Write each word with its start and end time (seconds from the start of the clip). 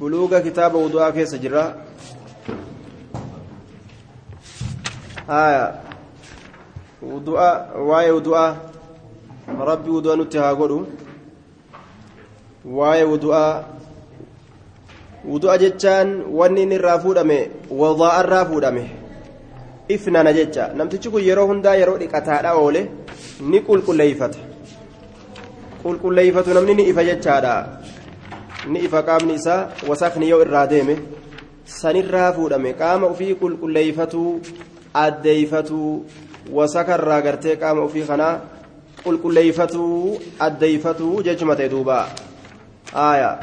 buluuga 0.00 0.40
kitaaba 0.40 0.78
wudu'aa 0.78 1.12
keessa 1.12 1.38
jira 1.38 1.62
haya 5.26 5.64
wudu'a 7.02 7.50
waa'ee 7.88 8.12
wudu'aa 8.16 8.50
rabbi 9.70 9.90
wudu'a 9.96 10.16
nutti 10.16 10.38
haa 10.42 10.54
godhu 10.60 10.78
waa'ee 12.78 13.04
wudu'aa 13.12 13.52
wudu'a 15.24 15.58
jechaan 15.64 16.08
wanni 16.38 16.62
inni 16.62 16.74
irraa 16.80 16.98
fuudhame 17.04 17.38
wadaa 17.82 18.14
irraa 18.22 18.44
fuudhame 18.52 18.84
ifnana 19.96 20.32
jecha 20.32 20.70
namtichi 20.80 21.10
kun 21.12 21.22
yeroo 21.28 21.46
hundaa 21.52 21.74
yeroo 21.82 21.98
dhiqataadha 22.02 22.54
oole 22.62 22.82
ni 23.50 23.60
qulqulleeyfata 23.68 24.38
qulqulleeyfatu 25.82 26.54
namni 26.56 26.74
ni 26.80 26.88
ifa 26.94 27.04
jechaadha 27.10 27.54
ni 28.66 28.78
ifa 28.86 29.02
qaamni 29.02 29.34
isaa 29.34 29.68
wasakni 29.88 30.28
yoo 30.30 30.40
irraa 30.46 30.66
deeme 30.72 30.96
sanirraa 31.80 32.32
fuudhame 32.38 32.72
qaama 32.80 33.06
ofii 33.06 33.34
qulqulleeyfatuu 33.42 34.30
addeeyfatuu 35.04 35.92
wasakarraa 36.58 37.20
gartee 37.26 37.56
qaama 37.62 37.82
ofii 37.88 38.06
kanaa 38.10 38.34
qulqulleeyfatuu 39.04 40.20
addeeyfatuu 40.46 41.22
jechuma 41.28 41.56
ta'e 41.56 41.68
duuba. 41.74 41.98
Aayaa. 42.94 43.36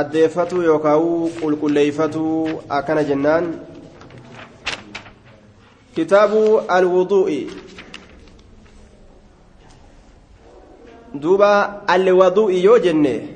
Addeeffatuu 0.00 0.62
yookaan 0.62 1.02
qulqulleeyfatuu 1.40 2.62
akkana 2.68 3.02
jennaan. 3.10 3.52
Kitaabu 5.94 6.42
alwuduu'i 6.68 7.40
duuba 11.14 11.82
alwaduu'i 11.86 12.64
yoo 12.64 12.78
jenne 12.78 13.28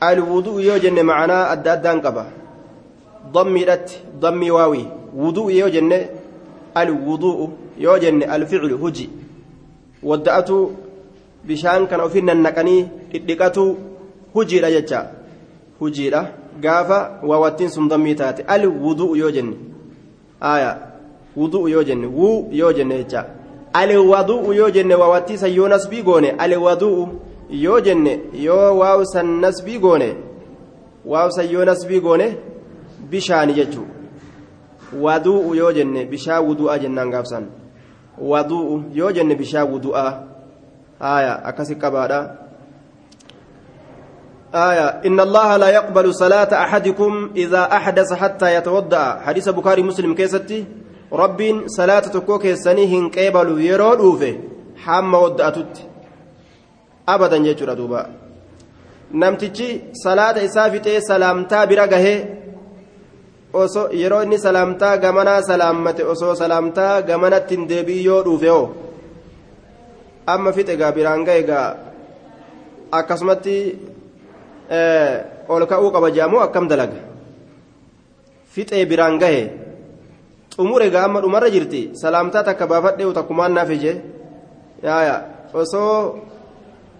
alwuduu'i 0.00 0.66
yoo 0.66 0.78
jenne 0.78 1.02
macanaa 1.02 1.48
adda 1.50 1.72
addaan 1.72 2.00
qaba 2.02 2.26
dammiidhatti 3.34 4.00
dammii 4.20 4.50
waawii 4.50 4.86
wuduu'i 5.22 5.58
yoo 5.58 5.70
jenne 5.70 5.98
alwuduu'u 6.74 7.50
yoo 7.78 7.98
jenne 7.98 8.24
alficlu 8.24 8.78
huji 8.78 9.10
wadda'atu 10.02 10.56
bishaan 11.44 11.86
kana 11.86 12.04
ofin 12.04 12.24
nannaqanii 12.24 12.82
dhidhiqatu 13.12 13.64
hujiidha 14.34 14.70
jecha 14.70 15.06
hujiidha 15.80 16.20
gaafa 16.60 16.98
waawattiin 17.22 17.70
sun 17.70 17.88
dammii 17.88 18.14
taate 18.14 18.42
al 18.42 18.66
wudu'u 18.66 19.16
yoo 19.16 19.30
jenne 19.30 19.56
aya 20.40 20.78
wudu'u 21.36 21.68
yoo 21.68 21.82
jenne 21.82 22.06
wuu 22.06 22.48
yoo 22.52 22.72
jenne 22.72 22.98
jecha 22.98 23.24
al 23.72 23.96
wadu'u 23.98 24.52
yoo 24.52 24.70
jenne 24.70 24.94
waawattii 24.94 25.38
san 25.38 25.52
yoo 25.52 25.68
nasbii 25.68 26.02
goone 26.02 26.30
al 26.38 26.52
wadu'u 26.58 27.08
yoo 27.50 27.80
jenne 27.80 28.20
yoo 28.32 28.78
waaw 28.78 29.04
san 29.04 29.26
nasbii 29.40 29.78
goone 29.78 30.16
waaw 31.04 31.30
san 31.30 31.50
yoo 31.50 31.64
nasbii 31.64 32.00
goone 32.00 32.36
bishaani 33.10 33.52
jechuu 33.54 33.86
wadu'u 35.00 35.54
yoo 35.54 35.72
jenne 35.72 36.04
bishaa 36.04 36.40
wudu'a 36.40 36.78
jennaan 36.78 37.10
gaafsan 37.10 37.46
wadu'u 38.18 38.82
yoo 38.94 39.12
jenne 39.12 39.34
bishaa 39.34 39.64
wudu'a 39.64 40.26
آية 41.02 41.48
أكسك 41.48 41.84
قبادا 41.84 42.36
آية 44.54 44.86
إن 45.06 45.20
الله 45.20 45.56
لا 45.56 45.68
يقبل 45.68 46.14
صلاة 46.14 46.48
أحدكم 46.64 47.30
إذا 47.36 47.62
أحدث 47.76 48.12
حتى 48.12 48.54
يتوضأ 48.54 49.20
حديث 49.20 49.48
بخاري 49.48 49.82
مسلم 49.82 50.14
كيستي 50.14 50.64
rabbiin 51.10 51.68
salaata 51.76 52.10
tokko 52.10 52.38
keessanii 52.38 52.86
hin 52.86 53.10
qeebalu 53.10 53.58
yeroo 53.66 53.94
dhuufe 53.98 54.30
hamma 54.86 55.18
wadda'atutti 55.24 55.82
abadan 57.06 57.44
jechuudha 57.44 57.76
duuba 57.80 58.08
namtichi 59.12 59.68
salaata 60.02 60.42
isaa 60.48 60.70
fixee 60.70 61.00
salaamtaa 61.00 61.66
bira 61.66 61.86
gahee 61.86 62.18
osoo 63.52 63.88
yeroo 64.00 64.22
inni 64.22 64.38
salaamtaa 64.38 64.96
gamanaa 65.04 65.42
salaammate 65.42 66.04
osoo 66.14 66.34
salaamtaa 66.34 67.02
gamanatti 67.02 67.56
hin 67.56 67.68
deebi'i 67.68 68.04
yoo 68.04 68.22
dhuufe 68.24 68.50
oo 68.50 68.66
amma 70.34 70.52
fixe 70.52 70.76
gaa 70.76 70.92
biraan 70.92 71.24
ga'e 71.28 71.42
gaa 71.50 71.68
akkasumatti 73.00 73.54
eh, 74.70 75.14
ol 75.48 75.66
ka'uu 75.66 75.92
qaba 75.98 76.10
jaamoo 76.18 76.42
akkam 76.46 76.68
dalaga 76.68 77.00
fixee 78.56 78.84
biraan 78.86 79.18
gahee. 79.18 79.65
Xumure 80.56 80.90
gaa 80.90 81.04
amma 81.04 81.20
dhumarra 81.20 81.50
jirti 81.50 81.90
salaamtaa 82.02 82.42
takka 82.48 82.66
baafadhee 82.66 83.12
takkumaan 83.18 83.52
naaf 83.56 83.70
ije 83.70 83.92
yaaya 84.82 85.16
osoo 85.52 86.18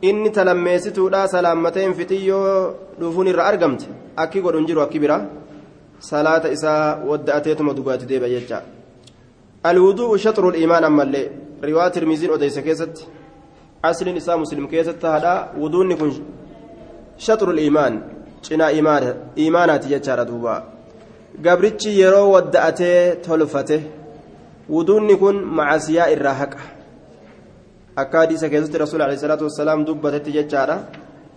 inni 0.03 0.31
talammeessituudha 0.31 1.29
salaammateen 1.35 1.95
fixiyyoo 1.95 2.75
dhufuun 3.01 3.29
irra 3.33 3.47
argamte 3.51 3.87
akki 4.17 4.41
godhun 4.45 4.67
jiru 4.69 4.81
akki 4.87 4.99
bira 5.05 5.17
salaata 5.99 6.53
isaa 6.57 6.99
wadda'ateetuma 7.11 7.75
dugaati 7.79 8.07
deeba 8.07 8.29
jecha 8.29 8.63
alwudu'u 9.63 10.19
shaxrul 10.25 10.57
iimaan 10.61 10.85
ammallee 10.85 11.27
riwaa 11.63 11.91
tirmiziin 11.91 12.37
odeyse 12.37 12.63
keessatti 12.63 13.09
asliin 13.83 14.17
isaa 14.17 14.37
muslim 14.37 14.69
keessatti 14.69 15.07
haadha 15.07 15.35
wuduunni 15.61 15.97
kun 15.97 16.13
shaxrul 17.27 17.59
iimaan 17.59 17.95
cinaa 18.43 18.71
iimaanaati 19.37 19.89
jechaadha 19.95 20.25
duuba 20.31 20.76
gabrichi 21.43 21.99
yeroo 22.01 22.31
wadda'atee 22.33 23.17
tolfate 23.27 23.79
wuduunni 24.69 25.17
kun 25.17 25.37
macasiyaa 25.59 26.09
irraa 26.11 26.35
haqa 26.35 26.59
akka 27.97 28.19
hadiisa 28.19 28.49
keessatti 28.49 28.79
rasuul 28.79 29.03
alayhi 29.03 29.21
salaatu 29.21 29.45
wassalaam 29.49 29.85
dubbatetti 29.85 30.33
jechaadha 30.33 30.77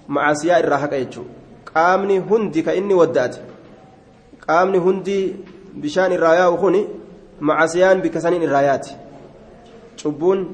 macasiyaa 0.08 0.60
irraa 0.64 0.80
haqa 0.84 1.00
jechuu 1.02 1.26
qaamni 1.74 2.18
hundi 2.30 2.64
ka 2.64 2.74
inni 2.80 2.94
wadda'ate 3.02 3.40
qaamni 4.46 4.78
hundi 4.88 5.18
bishaan 5.84 6.16
irraa 6.18 6.36
yaa'u 6.42 6.58
kuni 6.64 6.82
macasiyaan 7.52 8.02
bikka 8.02 8.22
saniin 8.22 8.48
irraa 8.48 8.64
yaati 8.70 8.96
cubbuun 10.02 10.48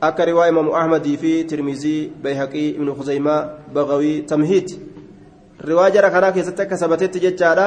akka 0.00 0.24
riwaa 0.24 0.48
imaamu 0.52 0.76
ahmadii 0.82 1.16
fi 1.16 1.32
tirmizii 1.44 2.12
bayhaqii 2.22 2.68
ibnu 2.76 2.94
khuzaymaa 3.00 3.40
bagawii 3.74 4.22
tamhiid 4.22 4.76
riwaa 5.68 5.90
jara 5.90 6.10
kanaa 6.10 6.32
keessatti 6.32 6.62
akka 6.62 6.76
sabatetti 6.76 7.20
jechaadha 7.26 7.66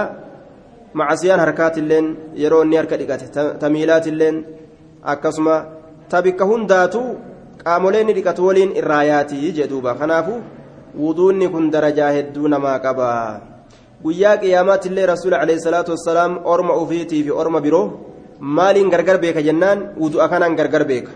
macasiyaan 0.93 1.39
harkaatilleen 1.39 2.07
yeroo 2.35 2.63
inni 2.63 2.77
harka 2.77 2.97
dhiqate 2.97 3.27
tamiilaatilleen 3.59 4.45
akkasuma 5.03 5.55
tabikka 6.09 6.45
hundaatu 6.45 7.01
qaamolee 7.63 8.01
inni 8.01 8.13
dhiqatu 8.17 8.47
waliin 8.47 8.75
irraa 8.79 9.03
yaatii 9.11 9.51
jedhuuba 9.59 9.95
kanaafu 9.99 10.41
wuduunni 11.03 11.49
kun 11.53 11.71
darajaa 11.71 12.11
hedduu 12.17 12.47
namaa 12.53 12.79
qaba 12.85 13.09
guyyaa 14.03 14.37
qiyaamaatillee 14.43 15.05
rasuula 15.13 15.41
alayhi 15.43 15.61
salaatu 15.67 15.91
wassalaam 15.95 16.39
orma 16.53 16.73
ufiitii 16.81 17.23
fi 17.23 17.31
orma 17.41 17.61
biroo 17.61 17.85
maaliin 18.39 18.89
gargar 18.93 19.17
beeka 19.23 19.41
jennaan 19.41 19.79
wudu'a 19.97 20.29
kanaan 20.29 20.55
gargar 20.55 20.85
beeka 20.85 21.11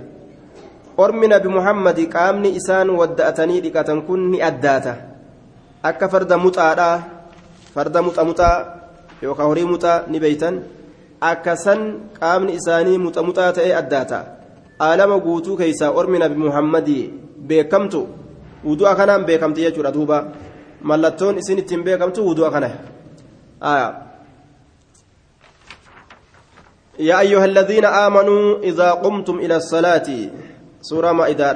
ormi 0.98 1.28
nabi 1.28 1.48
muhammadi 1.58 2.10
qaamni 2.16 2.56
isaan 2.60 2.90
wadda'atanii 3.00 3.62
dhiqatan 3.66 4.04
kun 4.08 4.32
ni 4.32 4.44
addaata 4.50 4.94
akka 5.90 6.10
farda 6.14 6.38
muxaadhaa 6.38 6.96
farda 7.74 8.02
muxa 8.02 8.24
muxaa 8.30 8.81
yookaan 9.22 9.50
horii 9.52 9.66
muxaa 9.74 10.04
ni 10.08 10.20
beeytan 10.20 10.62
akka 11.32 11.56
san 11.56 11.82
qaamni 12.20 12.58
isaanii 12.60 12.98
muxa 13.06 13.24
muxaa 13.30 13.52
ta'ee 13.58 13.74
addaata 13.82 14.20
aalama 14.88 15.20
guutuu 15.26 15.58
keessaa 15.62 15.92
ormi 16.00 16.20
nabi 16.24 16.36
muhammadi 16.46 17.00
beekamtu 17.50 18.02
wudu'a 18.68 18.96
kanaan 19.00 19.26
beekamti 19.30 19.66
jechuudha 19.66 19.94
duuba 19.98 20.18
mallattoon 20.90 21.38
isin 21.42 21.62
ittiin 21.64 21.84
beekamtu 21.88 22.26
wudu'a 22.30 22.52
kana 22.56 22.70
يا 27.00 27.20
أيها 27.20 27.46
الذين 27.46 27.86
آمنوا 27.86 28.60
إذا 28.64 28.92
قمتم 28.92 29.36
إلى 29.40 29.56
الصلاة 29.56 30.08
سورة 30.82 31.12
مائدة 31.12 31.50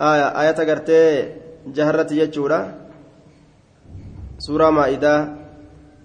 آية 0.00 0.28
آية 0.40 0.58
قرتي 0.68 1.02
جهرت 1.76 2.12
يجورا 2.12 2.60
سورة 4.38 4.70
مائدة 4.70 5.39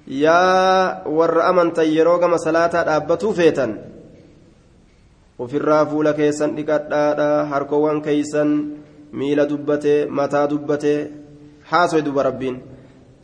يا 0.07 1.07
ور 1.07 1.49
أمن 1.49 1.73
تيرو 1.73 2.19
كما 2.19 2.37
صلاة 2.37 2.97
أبتو 2.97 3.31
فيتا 3.31 3.67
وفي 5.39 5.57
الرافول 5.57 6.11
كيسا 6.11 6.47
لكتا 6.47 7.45
حركوان 7.45 8.01
كيسا 8.01 8.43
ميلا 9.13 9.43
دبته 9.43 10.05
متى 10.05 10.47
دبته 10.47 11.07
حاسو 11.65 11.99
دوب 11.99 12.19
ربين 12.19 12.61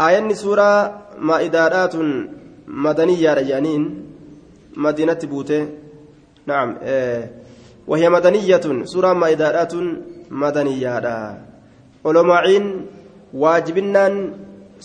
آية 0.01 0.33
سورة 0.33 1.01
مائدات 1.17 1.93
مدنية 2.67 3.33
رجانين 3.33 3.83
مدينة 4.77 5.19
بوته 5.23 5.67
نعم 6.45 6.77
إيه 6.81 7.31
وهي 7.87 8.09
مدنية 8.09 8.61
سورة 8.83 9.13
مائدات 9.13 9.73
مدنية 10.31 11.37
علماء 12.05 12.45
واجبنا 13.33 14.31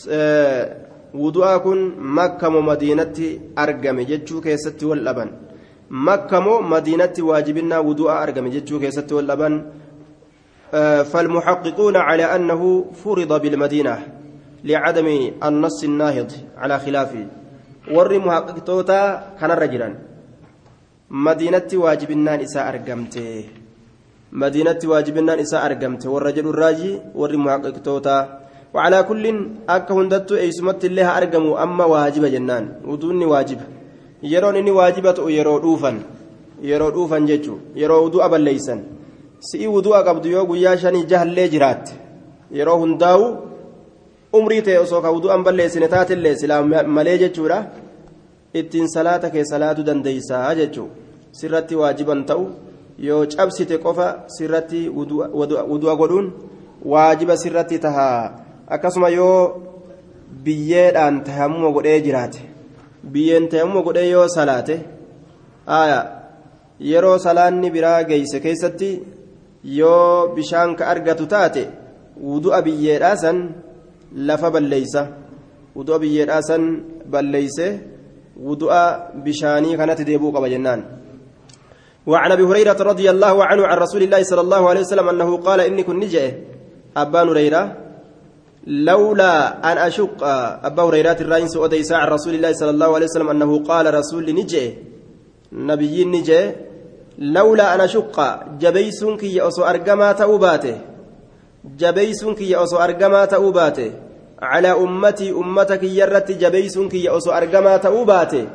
إيه 0.08 0.85
wudu'aa 1.22 1.58
kun 1.64 1.80
makka 2.18 2.50
moo 2.50 2.62
madiinatti 2.70 3.26
argame 3.64 4.04
jechuu 4.10 4.40
keessatti 4.46 4.84
wal 4.90 5.02
dhaban? 5.08 5.30
Makka 5.90 6.40
moo 6.40 6.60
madiinatti 6.74 7.26
waajibinnaa 7.30 7.82
wudu'aa 7.88 8.20
argame 8.26 8.50
jechuu 8.56 8.80
keessatti 8.84 9.14
wal 9.18 9.28
dhaban? 9.32 9.54
فالمحققون 11.12 11.96
على 11.96 12.24
أنه 12.24 12.84
فرض 13.04 13.40
بالمدينة 13.42 13.98
لعدم 14.64 15.08
النص 15.44 15.84
الناهض 15.84 16.32
على 16.56 16.78
خلافه 16.78 17.26
ور 17.94 18.18
محققتوتا 18.18 19.00
كان 19.40 19.50
رجلا 19.50 19.94
مدينة 21.10 21.70
واجبنان 21.72 22.40
إساء 22.40 22.68
أرقمته 22.68 23.44
مدينة 24.32 24.78
واجبنان 24.84 25.38
إساء 25.38 25.66
أرقمته 25.66 26.10
والرجل 26.10 26.48
الراجي 26.48 27.00
ور 27.14 27.36
محققتوتا 27.36 28.45
وعلى 28.73 28.99
كل 29.03 29.25
أكا 29.69 29.93
هندتو 29.97 30.35
إيسمت 30.35 30.81
الله 30.85 31.07
أرقموا 31.17 31.63
أما 31.63 31.85
واجب 31.85 32.23
جنان 32.33 32.65
ودوني 32.89 33.25
واجب 33.25 33.59
يرون 34.23 34.55
إني 34.55 34.71
واجبة 34.71 35.17
يرو 35.37 35.57
دوفا 35.65 35.91
يرو 36.69 36.89
دوفا 36.95 37.17
جيجو 37.29 37.55
يرو 37.75 37.97
ودو 38.05 38.17
أبا 38.25 38.37
ليسن 38.47 38.79
si'i 39.41 39.67
wudu'a 39.67 40.03
qabdu 40.05 40.29
yoo 40.29 40.45
guyyaa 40.45 40.77
shanii 40.77 41.07
jahallee 41.11 41.47
jiraatte 41.53 41.93
yeroo 42.57 42.75
hundaa'u 42.81 43.23
umrii 44.39 44.61
ta'e 44.67 44.77
osoo 44.81 45.01
ka 45.01 45.13
wudu'an 45.15 45.43
balleessine 45.47 45.87
taatellee 45.93 46.35
silaa 46.41 46.61
malee 46.97 47.17
jechuudha 47.21 47.57
ittiin 48.61 48.91
salaata 48.93 49.31
kee 49.35 49.45
salaatu 49.51 49.85
dandeeysaa 49.87 50.53
jechuu 50.59 50.85
sirratti 51.39 51.79
waajiban 51.81 52.21
ta'u 52.31 52.45
yoo 53.07 53.25
cabsite 53.33 53.81
qofa 53.85 54.07
sirratti 54.35 54.81
wudu'a 54.99 55.95
godhuun 56.01 56.31
waajiba 56.93 57.37
sirratti 57.45 57.79
tahaa 57.87 58.17
akkasuma 58.74 59.08
yoo 59.10 59.62
biyyeedhaan 60.44 61.24
tayammuma 61.24 61.70
godhee 61.76 62.00
jiraate 62.06 62.40
biyyeen 63.12 63.48
tayammuma 63.48 63.82
godhee 63.86 64.10
yoo 64.10 64.26
salaate 64.28 64.76
yeroo 66.90 67.18
salaanni 67.26 67.70
biraa 67.76 68.00
geeyse 68.10 68.40
keessatti 68.40 68.90
yoo 69.78 70.34
bishaan 70.34 70.76
ka 70.76 70.88
argatu 70.92 71.26
taate 71.34 71.62
wudu'a 72.30 72.62
biyyeedhaa 72.66 73.16
san 73.24 73.38
lafa 74.28 74.50
balleeysa 74.50 75.02
wudu'a 75.76 75.98
biyyeedhaa 76.04 76.42
san 76.50 76.62
balleeyse 77.14 77.66
wudu'a 78.48 78.82
bishaanii 79.24 79.76
kanatti 79.80 80.08
deebuu 80.10 80.32
qaba 80.32 80.52
jennaan 80.54 80.82
وعن 82.06 82.32
ابي 82.32 82.44
هريره 82.46 82.78
رضي 82.78 83.10
الله 83.10 83.36
عنه 83.44 83.62
عن 83.66 83.76
رسول 83.82 84.02
الله 84.02 84.22
صلى 84.30 84.42
الله 84.46 84.62
عليه 84.70 84.82
وسلم 84.86 85.08
انه 85.08 85.30
قال 85.42 85.60
اني 85.60 85.82
كن 85.82 85.98
نجئ 85.98 86.24
ابا 86.96 87.22
هريره 87.26 87.85
لولا 88.66 89.72
أن 89.72 89.78
أشق 89.78 90.24
أبا 90.64 90.82
هريرة 90.82 91.16
الرئيس 91.20 91.56
وديس 91.56 91.92
عن 91.92 92.08
رسول 92.08 92.34
الله 92.34 92.52
صلى 92.52 92.70
الله 92.70 92.94
عليه 92.94 93.06
وسلم 93.06 93.28
أنه 93.28 93.64
قال 93.64 93.94
رسول 93.94 94.34
نجئ 94.34 94.74
نبي 95.52 96.04
نجئ 96.04 96.54
لولا 97.18 97.74
أنا 97.74 97.86
شق 97.86 98.40
جبيسون 98.58 99.16
كي 99.16 99.40
أصو 99.40 99.62
أرجما 99.64 100.12
تأوباته 100.12 100.78
جبيسون 101.78 102.34
كي 102.34 102.56
أصو 102.56 102.76
أرجما 102.76 103.24
تأوباته 103.24 103.90
على 104.42 104.72
أمتي 104.72 105.30
أمتك 105.30 105.82
يرت 105.82 106.32
جبيسون 106.32 106.88
كي 106.88 107.08
أصو 107.08 107.30
أرجما 107.30 107.76
تأوباته 107.76 108.46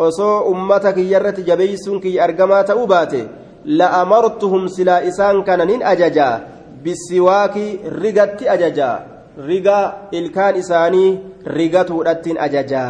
أصو 0.00 0.52
أمتك 0.52 0.98
يرت 0.98 1.40
جبيسون 1.40 2.00
كي 2.00 2.24
أرجما 2.24 2.62
تأوباته 2.62 3.26
لأمرتهم 3.64 4.68
سلا 4.68 5.08
إسان 5.08 5.42
كان 5.42 5.82
أججا 5.82 6.46
بالسواك 6.84 7.56
رقت 8.02 8.42
أججا. 8.42 9.13
رقا 9.38 10.08
الكان 10.14 10.54
إساني 10.54 11.18
رقت 11.46 11.90
أججا 12.26 12.86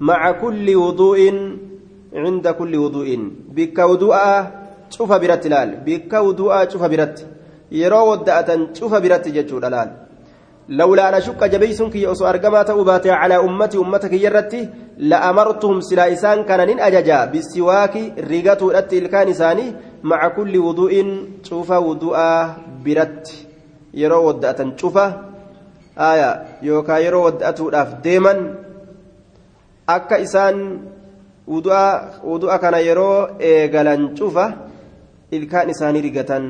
مع 0.00 0.30
كل 0.32 0.76
وضوء 0.76 1.20
عند 2.14 2.48
كل 2.48 2.76
وضوء 2.76 3.08
بك 3.56 3.78
وضوء 3.78 4.16
شوف 4.90 5.12
برت 5.12 5.46
لال 5.46 5.70
بك 5.86 6.12
وضوء 6.12 6.68
شوف 6.68 6.82
برت 6.82 7.26
يرى 7.72 7.96
ودأة 7.96 8.50
شوف 8.74 8.94
برت 8.94 9.28
جتشود 9.28 9.64
لال 9.64 9.90
لولا 10.68 11.08
أنا 11.08 11.20
شك 11.20 11.44
جبيسون 11.44 11.90
كي 11.90 12.12
أسو 12.12 12.26
أرقما 12.26 12.62
تأوباتي 12.62 13.10
على 13.10 13.36
أمتي 13.36 13.78
أمتك 13.78 14.12
يرتي 14.12 14.68
لأمرتهم 14.98 15.80
سلا 15.80 16.12
إسان 16.12 16.44
كان 16.44 16.66
نين 16.66 16.80
أججا 16.80 17.24
بالسواك 17.24 17.94
ريقاتو 18.18 18.70
الأتي 18.70 18.98
الكان 18.98 19.28
إساني 19.28 19.66
مع 20.02 20.28
كل 20.28 20.58
وضوء 20.58 20.94
شوف 21.42 21.70
وضوء 21.70 22.18
برت 22.84 23.26
يرى 23.94 24.14
ودأة 24.14 24.60
شوف 24.76 24.98
آية 25.98 26.42
يوكا 26.62 26.98
يرى 26.98 27.16
ودأة 27.16 28.00
ديما 28.02 28.54
akka 29.86 30.16
isaan 30.16 30.80
wudu'a 31.44 32.58
kana 32.58 32.80
yeroo 32.80 33.36
eegalan 33.36 34.16
cufa 34.16 34.46
ilkaan 35.30 35.68
isaanii 35.68 36.00
rigatan 36.00 36.44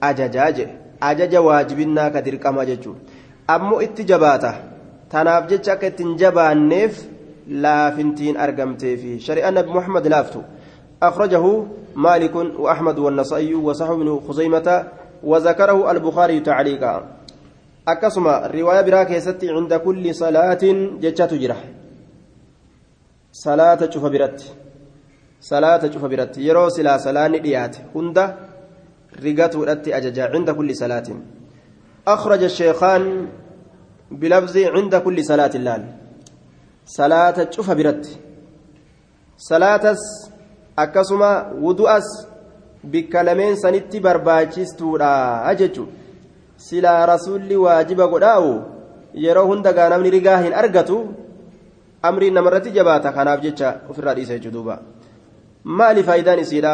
ajajaa 0.00 0.50
jedhe 0.52 0.76
ajaja 1.00 1.40
waajibinnaa 1.40 2.10
ka 2.12 2.20
dirqama 2.20 2.66
jechuudha 2.68 3.00
ammoo 3.48 3.80
itti 3.80 4.04
jabaata 4.04 4.52
tanaaf 5.08 5.48
jecha 5.48 5.72
akka 5.72 5.88
ittiin 5.92 6.12
jabaanneef 6.20 7.00
laafintiin 7.48 8.36
argamteefi 8.36 9.16
shari'aan 9.20 9.56
nabi 9.60 9.72
muhammad 9.78 10.06
laaftu 10.16 10.44
أخرجه 11.02 11.44
مالك 11.96 12.34
وأحمد 12.34 12.98
والنصائي 12.98 13.54
وصحب 13.54 13.94
بن 13.94 14.20
خزيمة 14.28 14.84
وذكره 15.24 15.90
البخاري 15.90 16.40
تعليقا 16.40 17.06
أكسم 17.88 18.26
الرواية 18.28 18.80
براكة 18.80 19.36
عند 19.56 19.74
كل 19.74 20.14
صلاة 20.14 20.62
جتشة 21.00 21.26
تجرح. 21.26 21.60
salaata 23.34 23.88
cufa 23.88 24.10
biratti 24.10 24.46
salaata 25.40 25.88
cufa 25.88 26.08
biratti 26.08 26.46
yeroo 26.46 26.70
silaa 26.70 26.98
salaanni 26.98 27.38
dhiyaate 27.44 27.80
hunda 27.94 28.36
rigatuudhatti 29.24 29.94
ajaja 29.94 30.30
cinda 30.32 30.54
kulli 30.54 30.74
salaatin 30.74 31.18
أخرج 32.08 32.42
الشيخان 32.42 33.26
بلفظ 34.10 34.56
عند 34.56 34.96
كل 34.96 35.24
صلاة 35.24 35.50
اللال. 35.54 35.82
صلاة 36.86 37.50
شوف 37.50 37.70
برت. 37.70 38.18
صلاة 39.38 39.96
أكسما 40.78 41.52
ودؤس 41.60 42.26
بكلمين 42.84 43.56
سنتي 43.56 44.00
برباچس 44.00 44.76
تودا 44.76 45.52
سلا 46.58 47.04
رسول 47.04 47.56
واجب 47.56 48.00
قداو 48.00 48.44
يرو 49.14 49.52
هند 49.52 49.66
غانمني 49.68 50.10
رغاهن 50.10 50.52
أرغتو 50.52 50.98
amriin 52.04 52.34
namarratti 52.36 52.74
jabaata 52.76 53.12
kanaaf 53.16 53.40
jecha 53.44 53.68
ofirraa 53.90 54.14
dhiisa 54.16 54.36
jechuu 54.36 54.52
duuba 54.56 54.76
maali 55.78 56.02
faayidaan 56.08 56.42
isiidha 56.44 56.72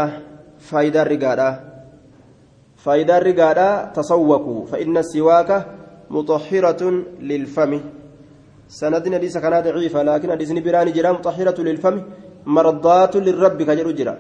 faayidaan 0.71 1.06
rigaadha 1.12 1.49
faayidaan 2.85 3.23
rigaadha 3.29 3.69
tasawwakuu 3.99 4.67
fa'inna 4.73 5.06
siwaaka 5.12 5.59
muxahiratun 6.17 6.94
lilfami 7.31 7.81
sanadin 8.81 9.15
hadiisa 9.19 9.44
kanaa 9.44 9.63
daciifa 9.67 10.05
laakiin 10.08 10.34
hadiisni 10.34 10.67
biraani 10.67 10.96
jira 10.99 11.15
muxahiratu 11.19 11.67
lilfami 11.69 12.03
mardaatu 12.56 13.22
lirrabbi 13.27 13.69
ka 13.69 13.79
jedhu 13.79 13.94
jira 14.01 14.17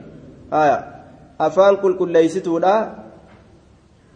aya 0.62 0.78
afaan 1.46 1.80
qulqulleeysituudha 1.82 2.74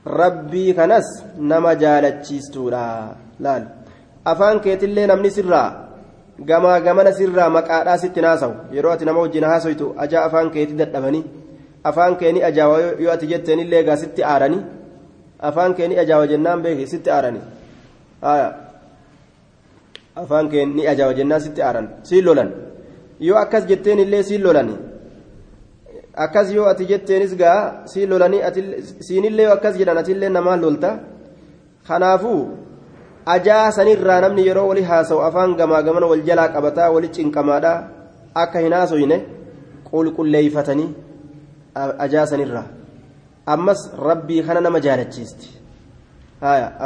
rabbii 0.07 0.75
kanas 0.75 1.25
nama 1.39 1.75
jaalachiistuudha. 1.75 2.85
Laal. 3.41 3.63
Afaan 4.25 4.61
keetillee 4.61 5.07
namni 5.07 5.31
sirraa 5.31 5.69
gamaa 6.49 6.81
gamana 6.81 7.13
sirraa 7.13 7.49
maqaadhaa 7.57 7.99
sitti 7.99 8.21
naasawu 8.21 8.55
yeroo 8.77 8.93
ati 8.93 9.05
nama 9.05 9.21
wajjin 9.21 9.45
haasoytu 9.45 9.95
ajaa 10.05 10.25
afaan 10.29 10.51
keetii 10.55 10.77
dadhabanii 10.81 11.25
afaan 11.91 12.17
keeni 12.17 12.43
ajaawa 12.49 12.79
yoo 12.81 13.13
ati 13.13 13.27
jetteen 13.33 13.61
illee 13.65 13.81
egaa 13.85 13.97
sitti 14.03 14.25
aaranii 14.33 14.63
afaan 15.51 15.75
keeni 15.75 15.99
ajaawa 15.99 16.27
jennaan 16.27 16.63
beeki 16.63 16.87
sitti 16.87 17.11
aaranii. 17.11 17.43
Afaan 20.17 20.49
keeni 20.49 20.87
ajaawa 20.89 21.15
jennaan 21.15 21.41
sitti 21.41 21.63
aaran. 21.63 21.89
Siin 22.03 22.25
lolan. 22.25 22.51
Yoo 23.21 23.39
akkas 23.39 23.67
jetteen 23.69 23.99
illee 23.99 24.23
siin 24.23 24.43
lolanii 24.45 24.77
akkas 26.17 26.53
yoo 26.53 26.67
ati 26.67 26.87
jetteenis 26.87 27.35
gaa 27.37 27.87
siin 27.93 28.11
lolanii 28.11 28.43
siinillee 29.07 29.47
akkas 29.57 29.79
jedhan 29.79 29.99
atillee 29.99 30.29
namaan 30.29 30.61
lolta. 30.63 30.91
Kanaafuu 31.89 32.43
ajaa 33.27 33.73
sanirraa 33.73 34.21
namni 34.21 34.47
yeroo 34.47 34.69
wali 34.69 34.83
haasa'u 34.83 35.21
afaan 35.29 35.55
gamaa 35.57 35.83
gamana 35.83 36.07
wal 36.07 36.23
jalaa 36.29 36.49
qabataa 36.49 36.91
wali 36.91 37.09
cinqamaadha 37.09 37.73
akka 38.43 38.59
hin 38.59 38.73
haasoyne 38.73 39.19
qulqulleeyfatanii 39.91 40.91
ajaa 42.07 42.27
sanirraa. 42.27 42.67
Ammas 43.47 43.91
rabbii 44.09 44.43
kana 44.43 44.61
nama 44.61 44.81
jaalachiisti. 44.81 45.49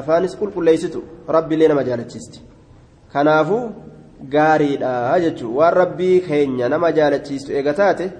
Afaanis 0.01 0.37
qulqulleeysitu 0.41 1.05
rabbiillee 1.29 1.69
nama 1.69 1.85
jaalachiisti. 1.85 2.41
Kanaafuu 3.13 3.63
gaariidha 4.35 5.21
jechuun 5.21 5.55
waan 5.59 5.75
rabbii 5.83 6.21
keenya 6.21 6.69
nama 6.69 6.93
jaalachiistu 6.93 7.53
eega 7.53 7.75
taate 7.75 8.11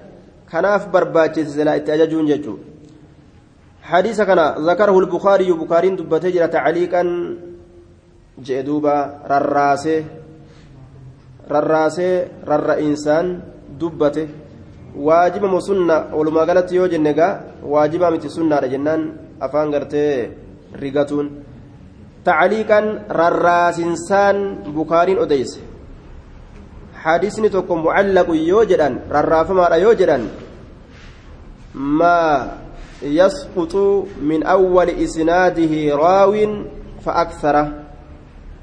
kanaaf 0.51 0.83
barbaachise 0.93 1.51
silaa 1.57 1.77
itti 1.81 1.91
ajajuun 1.91 2.27
jechuudha 2.33 2.69
حديث 3.89 4.21
كان 4.21 4.39
ذكره 4.69 4.99
البخاري 4.99 5.49
بخاري 5.51 5.89
دبته 5.89 6.29
جرى 6.29 6.47
تعليقا 6.47 7.01
jee 8.47 8.63
duuba 8.63 9.19
rarraasee 9.27 10.05
rarraasee 11.53 12.13
rarra'insaan 12.49 13.27
dubbate 13.79 14.23
waajiba 14.95 15.47
mo 15.47 15.59
sunna 15.59 15.95
walumaa 16.17 16.45
galatti 16.49 16.75
yoo 16.79 16.87
jenne 16.87 17.11
gaa 17.19 17.39
waajibaa 17.71 18.11
miti 18.15 18.29
sunnaadha 18.31 18.71
jennaan 18.73 19.01
afaan 19.45 19.71
gartee 19.73 20.31
rigatuun 20.81 21.27
tacliiqan 22.23 22.85
rarraasinsaan 23.19 24.37
bukaariin 24.77 25.19
odeyse 25.25 25.59
حديثني 26.99 27.49
tokko 27.49 27.73
معلق 27.75 28.27
rarraafamaadha 29.11 29.77
yoo 29.79 29.95
jedhan 29.95 30.27
ما 31.75 32.51
يسقط 33.01 33.75
من 34.21 34.43
أول 34.43 34.89
إسناده 34.89 35.95
راو 35.95 36.33
فأكثر 37.05 37.55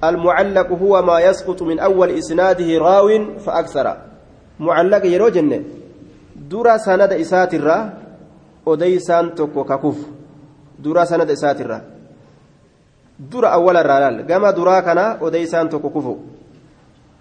المعلق 0.04 0.68
هو 0.72 1.02
ما 1.02 1.20
يسقط 1.20 1.62
من 1.62 1.78
أول 1.78 2.10
إسناده 2.10 2.78
راو 2.78 3.08
فأكثر 3.38 3.96
معلق 4.60 5.06
يرو 5.06 5.28
جنة. 5.28 5.60
درا 6.36 6.76
سند 6.76 7.12
إسات 7.12 7.54
الرا 7.54 7.78
أديسان 8.68 9.34
تكو 9.34 9.64
ككف 9.64 9.98
درا 10.78 11.04
سند 11.04 11.30
إسات 11.30 11.60
الرا 11.60 11.80
درا 13.20 13.48
أول 13.48 13.76
الرلال. 13.76 14.26
كما 14.26 14.50
درا 14.50 14.80
كان 14.80 14.98
أديسان 14.98 15.68
تكو 15.68 15.88
كفو 15.90 16.16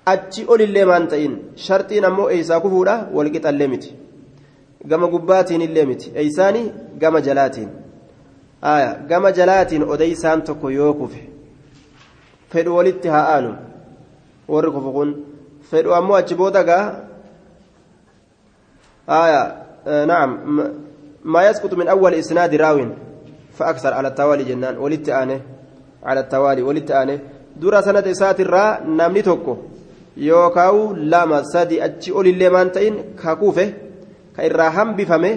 achi 0.07 0.45
olillee 0.49 0.85
maan 0.85 1.09
ta'in 1.09 1.35
sharxiin 1.67 2.05
ammoo 2.05 2.29
eeysaa 2.37 2.61
kufuudha 2.61 2.95
walqixallee 3.15 3.69
miti 3.75 3.95
gama 4.89 5.07
gubbaatiin 5.15 5.62
illee 5.69 5.87
miti 5.93 6.12
eeysaani 6.15 6.62
gama 6.99 7.21
jalaatiin 7.21 7.71
aya 8.62 8.91
gama 9.09 9.33
jalaatiin 9.33 9.85
odeysaan 9.85 10.43
tokko 10.43 10.71
yoo 10.71 10.95
kufe 10.95 11.23
fedhu 12.53 12.77
walitti 12.77 13.09
haa 13.09 13.25
aanu 13.35 13.55
warri 14.49 14.71
kufu 14.71 14.93
kun 14.93 15.17
fedhu 15.71 15.95
ammoo 15.95 16.17
achi 16.17 16.35
booda 16.35 16.65
gaa 16.65 16.85
aya 19.07 19.43
نعم 19.87 20.31
ما 21.25 21.49
يسقط 21.49 21.75
من 21.75 21.89
أول 21.89 22.15
إسناد 22.15 22.55
راو 22.55 22.87
فأكثر 23.53 23.95
على 23.95 24.09
التوالي 24.09 24.45
جنان 24.45 24.79
ولت 24.79 25.09
آنه 25.09 25.41
على 26.03 26.21
التوالي 26.21 26.62
ولت 26.62 26.91
آنه 26.91 27.19
دورا 27.57 27.81
سنة 27.81 28.05
إسات 28.11 28.41
الراء 28.41 28.87
نامني 28.87 29.23
توكو 29.23 29.57
yookaawu 30.18 30.96
lama 30.96 31.44
sadi 31.44 31.82
achi 31.82 32.12
olillee 32.12 32.50
maan 32.50 32.72
ta'in 32.72 32.96
ka 33.22 33.36
kuufe 33.36 33.66
ka 34.36 34.46
irraa 34.50 34.72
hambifame 34.78 35.32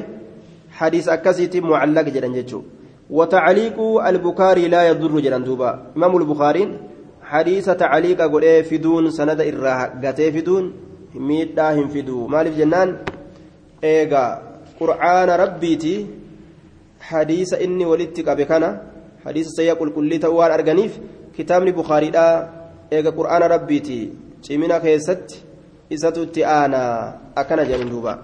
hadiis 0.81 1.09
akkasiitti 1.09 1.61
mucallaq 1.61 2.13
jedhan 2.15 2.35
jechuu 2.41 2.65
وتعليق 3.11 3.79
البخاري 3.81 4.69
لا 4.69 4.89
يضر 4.89 5.21
جلان 5.21 5.45
دوبا 5.45 5.71
إمام 5.97 6.17
البخاري 6.17 6.63
حديث 7.23 7.71
تعليق 7.71 8.21
قد 8.23 8.45
فدون 8.71 9.11
سند 9.11 9.41
إراها 9.41 10.01
قتي 10.05 10.33
فدون 10.33 10.65
ميداهم 11.15 11.89
فدو 11.89 12.27
مالف 12.27 12.57
جنان 12.59 12.89
إيغا 13.85 14.25
قرآن 14.81 15.29
ربيتي 15.31 16.07
حديث 17.01 17.51
إني 17.65 17.85
ولدتك 17.85 18.29
بكنا 18.29 18.71
حديث 19.25 19.47
سيقول 19.57 19.91
كل 19.97 20.11
توار 20.21 20.55
أرغنيف 20.55 20.93
كتاب 21.39 21.63
البخاري 21.63 22.11
دا 22.11 22.49
إيغا 22.93 23.11
قرآن 23.11 23.43
ربيتي 23.43 24.01
cimina 24.43 24.81
keessatti 24.81 25.43
isatutti 25.91 26.45
aanaa 26.45 27.13
akkana 27.35 27.65
jedhin 27.65 27.91
duuba. 27.91 28.19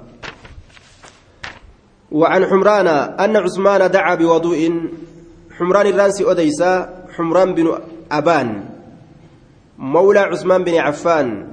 وعن 2.14 2.46
حمران 2.46 2.86
أن 3.18 3.36
عثمان 3.36 3.90
دعا 3.90 4.14
بوضوء 4.14 4.60
حمران 5.58 5.86
الرانسي 5.86 6.30
أديسا 6.30 7.04
حمران 7.16 7.54
بن 7.54 7.78
أبان 8.12 8.64
مولى 9.78 10.18
عثمان 10.18 10.64
بن 10.64 10.74
عفان 10.74 11.48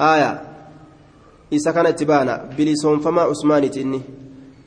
آية 0.00 0.42
إذا 1.52 1.70
كانت 1.72 1.98
تبانا 1.98 2.50
بلسون 2.58 3.00
فما 3.00 3.22
عثمان 3.22 3.70
تإني 3.70 4.02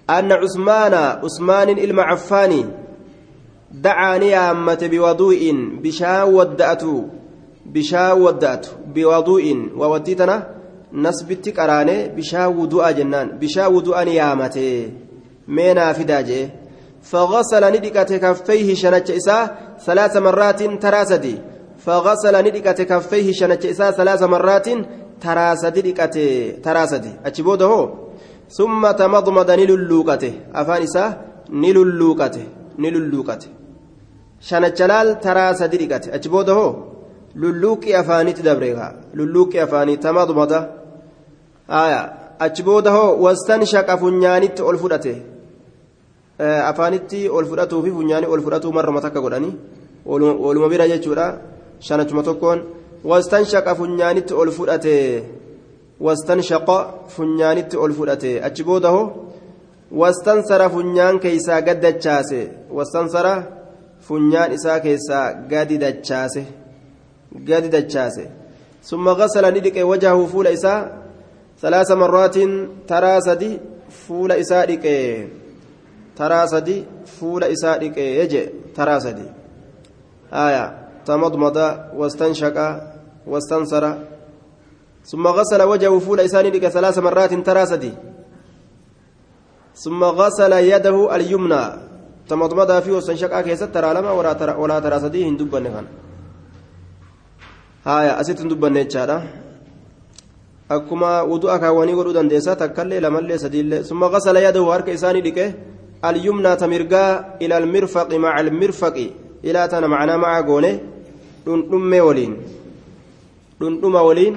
أن 0.10 0.32
عثمان 0.32 0.94
عثمان 0.94 1.70
المعفاني 1.70 2.66
دعاني 3.72 4.36
أمة 4.38 4.90
بوضوء 4.92 5.42
بشا 5.84 6.24
ودأته 6.24 7.10
bishaan 7.74 8.22
waddaatu 8.22 8.70
biwaduu'in 8.94 9.60
waa 9.80 9.92
waddii 9.94 10.16
tana 10.16 10.36
nasbitti 10.92 11.52
qaraane 11.60 11.96
bishaan 12.16 12.56
wudu'a 12.60 12.94
jennaan 12.94 13.38
bishaan 13.42 13.74
wudu'an 13.76 14.10
yaamate 14.20 14.66
meenaa 15.48 15.94
fidaa 15.94 16.24
jee 16.24 16.46
فغسل 17.02 17.64
ندقة 17.76 18.18
كفيه 18.18 18.74
شنج 18.76 19.12
إساء 19.12 19.44
ثلاث 19.86 20.18
مرات 20.18 20.64
تراسدي 20.64 21.36
فغسل 21.86 22.36
ندقة 22.48 22.84
كفيه 22.84 23.32
شنج 23.32 23.66
إساء 23.66 23.92
ثلاث 23.92 24.24
مرات 24.24 24.68
تراسدي 25.22 25.82
دقة 25.82 26.18
تراسدي 26.64 27.12
أتشبوده 27.26 27.90
ثم 28.50 28.92
تمضمض 28.92 29.52
نللوكته 29.52 30.34
أفان 30.56 30.82
إساء 30.84 31.10
جلال 34.80 35.20
تراسدي 35.20 35.78
دقة. 35.78 36.16
أتشبوده 36.16 36.91
lulluuqqii 37.36 37.96
afaanitti 38.02 38.44
dabreeka 38.44 38.94
lulluuqqii 39.14 39.60
afaanii 39.60 39.98
tamadmada 39.98 40.60
aya 41.68 42.02
achi 42.40 42.64
booda 42.64 42.92
hoo 42.92 43.18
wastan 43.24 43.66
shaqa 43.74 43.98
funyaanitti 43.98 44.62
ol 44.62 44.78
fudhate 44.78 45.14
afaanitti 46.72 47.30
ol 47.30 47.46
fudhatuu 47.46 47.82
fi 47.86 47.92
funyaanii 47.98 48.32
ol 48.34 48.42
fudhatuu 48.46 48.74
marruma 48.78 49.02
takka 49.02 49.22
godhanii 49.26 49.56
waluma 50.06 50.70
bira 50.70 50.88
jechuudha 50.92 51.26
shanachuma 51.80 52.24
tokkoon 52.24 52.60
wastan 53.04 53.46
shaqa 53.46 53.76
funyaanitti 53.76 54.34
ol 54.34 54.52
fudhate 54.58 54.96
wastan 56.06 56.42
shaqa 56.50 56.78
funyaanitti 57.16 57.78
ol 57.78 57.94
fudhate 58.00 58.32
achi 58.48 58.64
booda 58.64 58.90
hoo 58.96 59.08
wastan 59.92 60.44
sara 60.48 60.70
funyaan 60.70 61.20
keeysaa 61.20 61.62
gad 61.68 61.82
dachaase 61.86 62.42
wastan 62.78 63.10
sara 63.14 63.34
funyaan 64.08 64.54
isaa 64.58 64.80
keessaa 64.86 65.34
gadi 65.52 65.78
dachaase 65.84 66.42
ni 69.52 69.60
dhiqe 69.62 69.84
wajahu 69.84 70.28
fuula 70.28 70.52
isaa 70.52 70.90
salaasa 71.62 71.96
marraatiin 71.96 72.86
taraa 72.88 73.22
sadi 73.22 73.60
fuula 73.90 74.38
isaa 74.38 74.66
dhiqe 74.66 75.28
taraa 76.16 76.48
sadi 76.48 76.86
fuula 77.06 77.48
isaa 77.48 77.78
dhiqe 77.78 78.28
je 78.28 78.42
taraa 78.76 79.00
sadi 79.00 79.28
aya 80.32 80.64
tamadmada 81.06 81.92
wastanshaqa 82.00 82.68
wastansara 83.28 84.12
ثم 85.06 85.28
غسل 85.28 85.62
وجهه 85.62 86.00
فول 86.00 86.20
إساني 86.20 86.50
لك 86.50 86.68
ثلاث 86.68 86.98
مرات 87.00 87.34
ترى 87.34 87.66
سدي 87.66 87.94
ثم 89.76 90.04
غسل 90.04 90.54
يده 90.54 91.16
اليمنى 91.16 91.64
تمضمضها 92.30 92.80
فيه 92.80 92.92
واستنشق 92.92 93.42
كيست 93.42 93.64
ترى 93.64 93.94
لما 93.94 94.12
ولا 94.12 94.34
ترى 94.34 94.54
ولا 94.62 94.80
ترى 94.80 95.00
سدي 95.00 95.26
هندوب 95.30 95.56
haya 97.86 98.18
asitti 98.18 98.44
dubbanne 98.48 98.86
jechaadha. 98.86 99.18
Akkuma 100.70 101.24
wudu'a 101.28 101.60
kaawwanii 101.60 101.96
godhuu 101.96 102.14
dandeessa 102.14 102.56
takkallee 102.56 103.00
lamallee 103.00 103.38
sadiillee. 103.38 103.84
Summa 103.84 104.10
qasala 104.10 104.40
yadahu 104.40 104.70
harka 104.72 104.92
isaanii 104.92 105.22
dhiqe 105.22 105.46
alyumnaa 106.02 106.56
tamirgaa 106.56 107.38
ila 107.40 107.56
almirfaqi 107.58 108.18
maca 108.20 108.38
almirfaqi. 108.44 109.08
Ilaa 109.44 109.68
tana 109.68 109.88
macnaa 109.88 110.18
maca 110.18 110.44
goone 110.44 110.72
dhundhummee 111.46 112.02
waliin. 112.08 112.34
Dhundhuma 113.60 114.02
waliin 114.08 114.36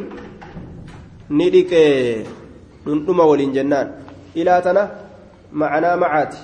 ni 1.31 1.51
dhiqe 1.55 1.83
dhundhuma 2.87 3.25
waliin 3.31 3.53
jennaan. 3.53 3.89
Ilaa 4.35 4.61
tana 4.61 4.91
macnaa 5.53 5.97
macaati 5.97 6.41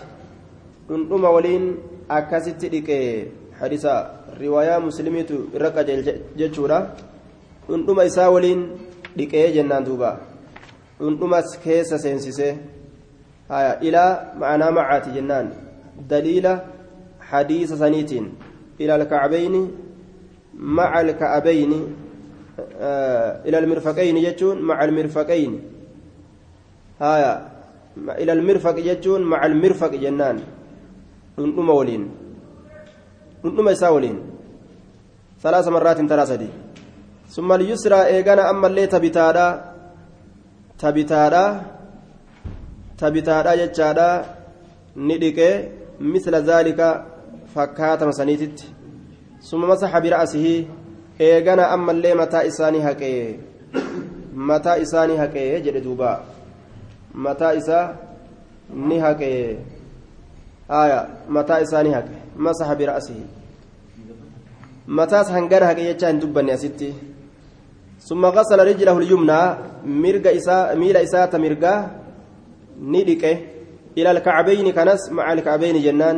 dhundhuma 0.89 1.31
waliin 1.31 1.65
akkasitti 2.09 2.69
dhiqe 2.69 2.99
riwaayaa 3.61 4.81
muslimiitu 4.81 5.51
irra 5.55 5.71
qajeelche 5.71 6.15
jechuudha. 6.37 6.97
Dhundhuma 7.69 8.05
isaa 8.05 8.31
waliin 8.31 8.63
dhiqee 9.17 9.53
jennaan 9.53 9.85
duuba. 9.85 10.21
Dhundhumas 10.99 11.59
keessa 11.65 11.99
seensisee 11.99 12.59
haya 13.49 13.81
ilaa 13.81 14.35
ma'anaa 14.41 14.71
macaati 14.71 15.11
jennaan. 15.17 15.53
Daliila 16.09 16.61
hadiisa 17.19 17.77
saniitiin. 17.77 18.33
Ila 18.79 18.95
alkacbayni 18.95 19.63
maca 20.55 21.05
alka'abayni 21.05 21.81
ila 23.45 23.59
almirfaqayni 23.59 24.25
jechuun 24.25 24.63
maca 24.63 24.81
almirfaqayni. 24.89 25.61
Haya 26.99 27.33
ila 28.19 28.33
almirfaqi 28.33 28.83
jechuun 28.83 29.25
maca 29.25 29.43
almirfaqi 29.51 29.99
jennaan 29.99 30.41
salaasa 35.43 35.71
marraatiin 35.77 36.09
taraa 36.13 36.27
sadii 36.33 36.51
summa 37.35 37.55
alyusraa 37.59 38.09
eegana 38.15 38.49
ammallee 38.53 38.87
tabitaadha 38.95 39.47
tabitaadha 40.83 41.45
tabitaadha 43.03 43.57
jechaadha 43.61 44.09
ni 45.09 45.17
dhiqee 45.23 45.55
misla 46.13 46.43
zaalika 46.51 46.89
fakkaatama 47.55 48.19
saniititti 48.21 48.67
summa 49.49 49.73
masaxa 49.73 50.05
bira'asihii 50.07 50.61
eegana 51.31 51.71
ammallee 51.79 52.15
mataa 52.23 52.47
isaanii 52.53 52.87
haqee 52.89 53.19
mataa 54.53 54.79
isaanii 54.85 55.21
haqee 55.23 55.51
jedhe 55.67 55.85
duuba 55.89 56.15
mataa 57.27 57.53
isaa 57.63 57.85
ni 58.89 58.99
haqee 59.07 59.43
آية 60.71 61.09
متى 61.29 61.63
إساني 61.63 61.99
هك 61.99 62.05
مسح 62.37 62.73
برأسه 62.73 63.15
متى 64.89 65.25
سهنجر 65.25 65.65
هك 65.71 65.79
يجان 65.79 66.19
دبني 66.19 66.57
ستي 66.57 66.93
ثم 68.09 68.27
غسل 68.27 68.59
رجله 68.67 68.99
اليمنى 68.99 69.41
مرق 70.03 70.27
إساء 70.39 70.77
ميل 70.77 70.97
إساءة 70.97 71.37
مرقا 71.39 71.75
ندك 72.93 73.25
إلى 73.99 74.11
الكعبين 74.11 74.73
كنس 74.73 75.03
مع 75.13 75.33
الكعبين 75.33 75.83
جنان 75.83 76.17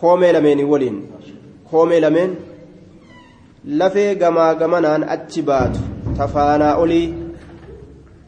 koomee 0.00 0.32
lameenii 0.32 0.64
waliin 0.72 0.98
koomee 1.70 2.00
lameen 2.00 2.36
lafee 3.80 4.14
gamaa 4.14 4.54
gamanaan 4.54 5.04
achi 5.14 5.42
baatu 5.42 5.80
tafaanaa 6.18 6.76
olii 6.82 7.06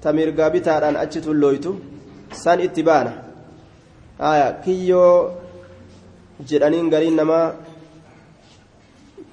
ta 0.02 0.12
mirgaa 0.12 0.50
bitaadhaan 0.50 0.96
achi 1.02 1.20
tullooytu 1.26 1.74
san 2.42 2.60
itti 2.66 2.82
baana 2.88 3.12
kiyyoo 4.64 5.14
jedhaniin 6.48 6.90
gariin 6.90 7.16
namaa 7.16 7.46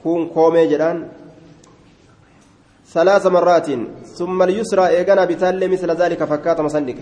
kun 0.02 0.30
koomee 0.36 0.68
jedhaan 0.74 1.00
ثلاث 2.96 3.26
مرات 3.28 3.68
ثم 4.18 4.38
اليسرى 4.48 4.88
إيغانا 4.88 5.24
بتال 5.26 5.62
مثل 5.74 5.90
ذلك 6.02 6.24
فكات 6.24 6.60
مصندق 6.62 6.98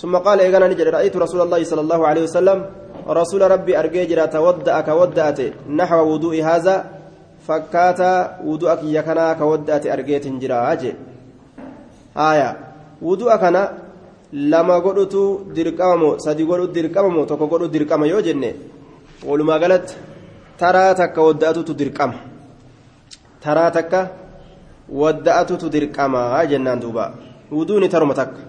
ثم 0.00 0.14
قال 0.16 0.40
إيغانا 0.40 0.66
نجد 0.68 0.88
رأيت 0.96 1.16
رسول 1.16 1.40
الله 1.40 1.60
صلى 1.70 1.82
الله 1.84 2.00
عليه 2.06 2.22
وسلم 2.22 2.58
رسول 3.08 3.42
ربي 3.54 3.72
أرجي 3.80 4.04
جرا 4.10 4.26
تودأ 4.26 4.80
كودأت 4.80 5.38
نحو 5.78 6.00
وضوء 6.12 6.36
هذا 6.42 6.74
فكات 7.46 8.00
وضوءك 8.48 8.80
يكنا 8.96 9.26
كودأت 9.40 9.84
أرجيت 9.86 10.26
جرا 10.42 10.72
أجي 10.72 10.92
آية 12.30 12.50
وضوءك 13.02 13.42
أنا 13.50 13.62
لما 14.32 14.76
قلت 14.86 15.14
درقامو 15.56 16.18
سدي 16.24 16.44
قلت 16.50 16.70
درقامو 16.76 17.24
تكو 17.30 17.46
قلت 17.52 17.70
درقام 17.74 18.02
يو 18.12 18.20
walumaa 19.28 19.58
galatti 19.58 19.94
taraa 20.60 20.94
takka 20.94 21.20
wadda'atutu 21.26 21.72
dirqama. 21.80 22.14
Taraa 23.44 23.70
takka 23.76 24.00
wadda'atutu 25.00 25.70
dirqamaa 25.74 26.46
jennaan 26.50 26.80
duuba. 26.80 27.04
Wuduuni 27.50 27.88
taruma 27.88 28.14
takka. 28.14 28.40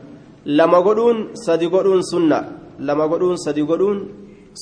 Lama 0.46 0.82
godhuun 0.82 1.18
sadi 1.46 1.68
godhuun 1.68 2.04
sunna. 2.12 2.40
Lama 2.80 3.08
godhuun 3.08 3.38
sadi 3.38 3.64
godhuun 3.64 4.00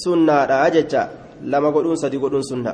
sunnaadha 0.03 0.70
jecha. 0.75 1.10
Lama 1.51 1.72
godhuun 1.72 1.98
sadi 1.98 2.17
godhuun 2.17 2.43
sunna. 2.43 2.74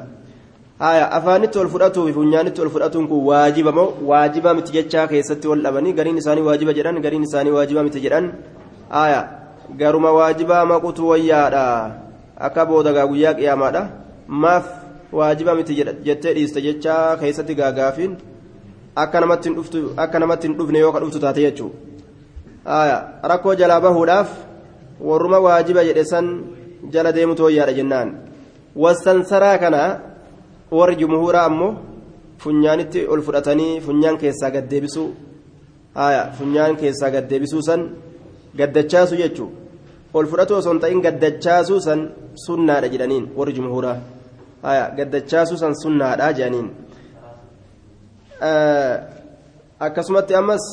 Haya 0.80 1.12
afaanitti 1.12 1.60
ol 1.60 1.68
fudhatuu 1.68 2.06
fi 2.08 2.14
funyaanitti 2.14 2.62
ol 2.62 2.70
fudhatuun 2.76 3.08
kun 3.08 3.26
waajiba 3.30 3.72
moo? 3.72 3.94
Waajiba 4.10 4.54
miti 4.54 4.72
jechaa 4.72 5.08
keessatti 5.12 5.48
wal 5.52 5.62
dhabanii 5.66 5.94
gariin 5.94 6.22
isaanii 6.22 6.46
waajiba 6.50 6.74
jedhan 6.78 7.02
gariin 7.04 7.24
isaanii 7.28 7.52
waajiba 7.52 7.84
miti 7.84 8.00
jedhan. 8.00 8.32
Haya 8.90 9.22
garuma 9.76 10.12
waajibaa 10.12 10.64
maqutu 10.66 11.10
wayyaadha. 11.12 12.09
Akka 12.48 12.66
boodagaa 12.66 13.08
guyyaa 13.12 13.34
qiyaamaadha 13.40 13.84
maaf 14.44 14.66
waajiba 15.20 15.56
miti 15.60 15.76
jettee 16.08 16.34
dhiiste 16.38 16.62
jechaa 16.68 17.18
keessatti 17.22 17.56
gaagaafiin 17.62 18.18
akka 18.96 19.20
namatti 19.26 20.48
hin 20.48 20.58
dhufne 20.58 20.80
yoo 20.80 20.92
ka 20.92 21.00
dhuftu 21.04 21.20
taate 21.26 21.42
jechuu 21.48 21.72
haya 22.66 22.98
rakkoo 23.32 23.56
jalaa 23.62 23.82
bahuudhaaf 23.86 24.30
warruma 25.10 25.40
waajiba 25.48 25.84
jedhe 25.90 26.06
san 26.14 26.28
jala 26.94 27.12
deemutu 27.12 27.44
wayyaadha 27.44 27.74
jennaan. 27.74 28.10
Wasansaraa 28.76 29.58
kana 29.58 29.82
warri 30.72 30.96
jumhuuraa 31.02 31.46
ammoo 31.52 31.72
funyaanitti 32.44 33.08
ol 33.08 33.22
fudhatanii 33.28 33.82
funyaan 33.86 34.18
keessaa 34.18 34.52
gaddeebisuu 34.56 35.08
funyaan 36.38 36.76
keessaa 36.82 37.12
gaddeebisuu 37.16 37.62
san 37.70 37.82
gaddachaasu 38.60 39.16
jechuu 39.22 39.50
ol 40.14 40.26
fudhatu 40.32 40.56
osoo 40.60 40.74
hin 40.74 40.82
ta'in 40.84 41.02
gaddachaasuu 41.06 41.80
san 41.88 42.00
sunnaadha 42.46 42.88
jedhaniin 42.94 43.26
warri 43.38 43.54
jumhuuraa 43.58 43.98
haya 44.68 44.86
gaddachaasuu 44.98 45.58
san 45.64 45.74
sunnaadha 45.84 46.34
jedhaniin 46.38 46.70
akkasumatti 49.88 50.36
ammas 50.42 50.66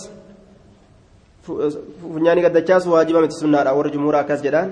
funyaanii 1.46 2.42
gaddachaasu 2.46 2.92
waajiba 2.92 3.20
miti 3.24 3.40
sunnaadha 3.42 3.76
warri 3.78 3.90
jumhuuraa 3.96 4.22
akkas 4.26 4.42
jedhaan 4.46 4.70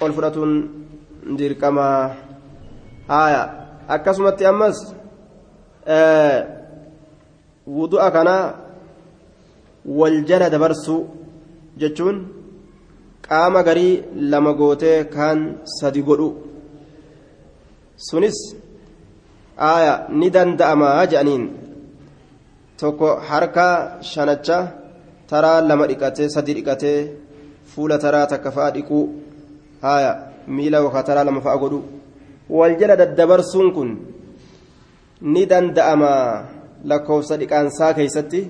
ol 0.00 0.12
fudhatuun 0.16 0.52
dirqama 1.38 1.86
haya 3.08 3.42
akkasumatti 3.96 4.46
ammas 4.52 4.78
wudu'a 7.78 8.10
kana 8.16 8.36
wal 9.84 10.18
jala 10.28 10.50
dabarsuu 10.50 11.00
jechuun 11.76 12.39
qaama 13.30 13.60
garii 13.68 13.94
lama 14.32 14.52
gootee 14.60 14.98
kaan 15.14 15.38
sadi 15.78 16.02
godhu 16.08 16.28
sunis 18.08 18.38
haya 19.64 19.94
ni 20.20 20.28
danda'amaa 20.36 21.06
jedhaniin 21.12 21.44
tokko 22.80 23.08
harka 23.28 23.68
shanacha 24.12 24.58
taraa 25.30 25.58
lama 25.68 25.84
dhiqatee 25.90 26.28
sadi 26.34 26.52
dhiqatee 26.58 26.98
fuula 27.72 27.96
taraa 28.04 28.26
takka 28.32 28.50
fa'a 28.56 28.70
dhiquu 28.76 29.00
haya 29.86 30.12
miila 30.56 30.78
yookaan 30.84 31.06
taraa 31.08 31.28
lama 31.28 31.40
fa'a 31.46 31.62
godhu 31.62 31.80
wal 32.58 32.74
jala 32.80 32.94
daddabarsuun 33.02 33.68
kun 33.76 33.90
ni 35.32 35.42
danda'ama 35.52 36.12
lakkoofsa 36.90 37.34
dhiqaansaa 37.40 37.92
keessatti 37.98 38.40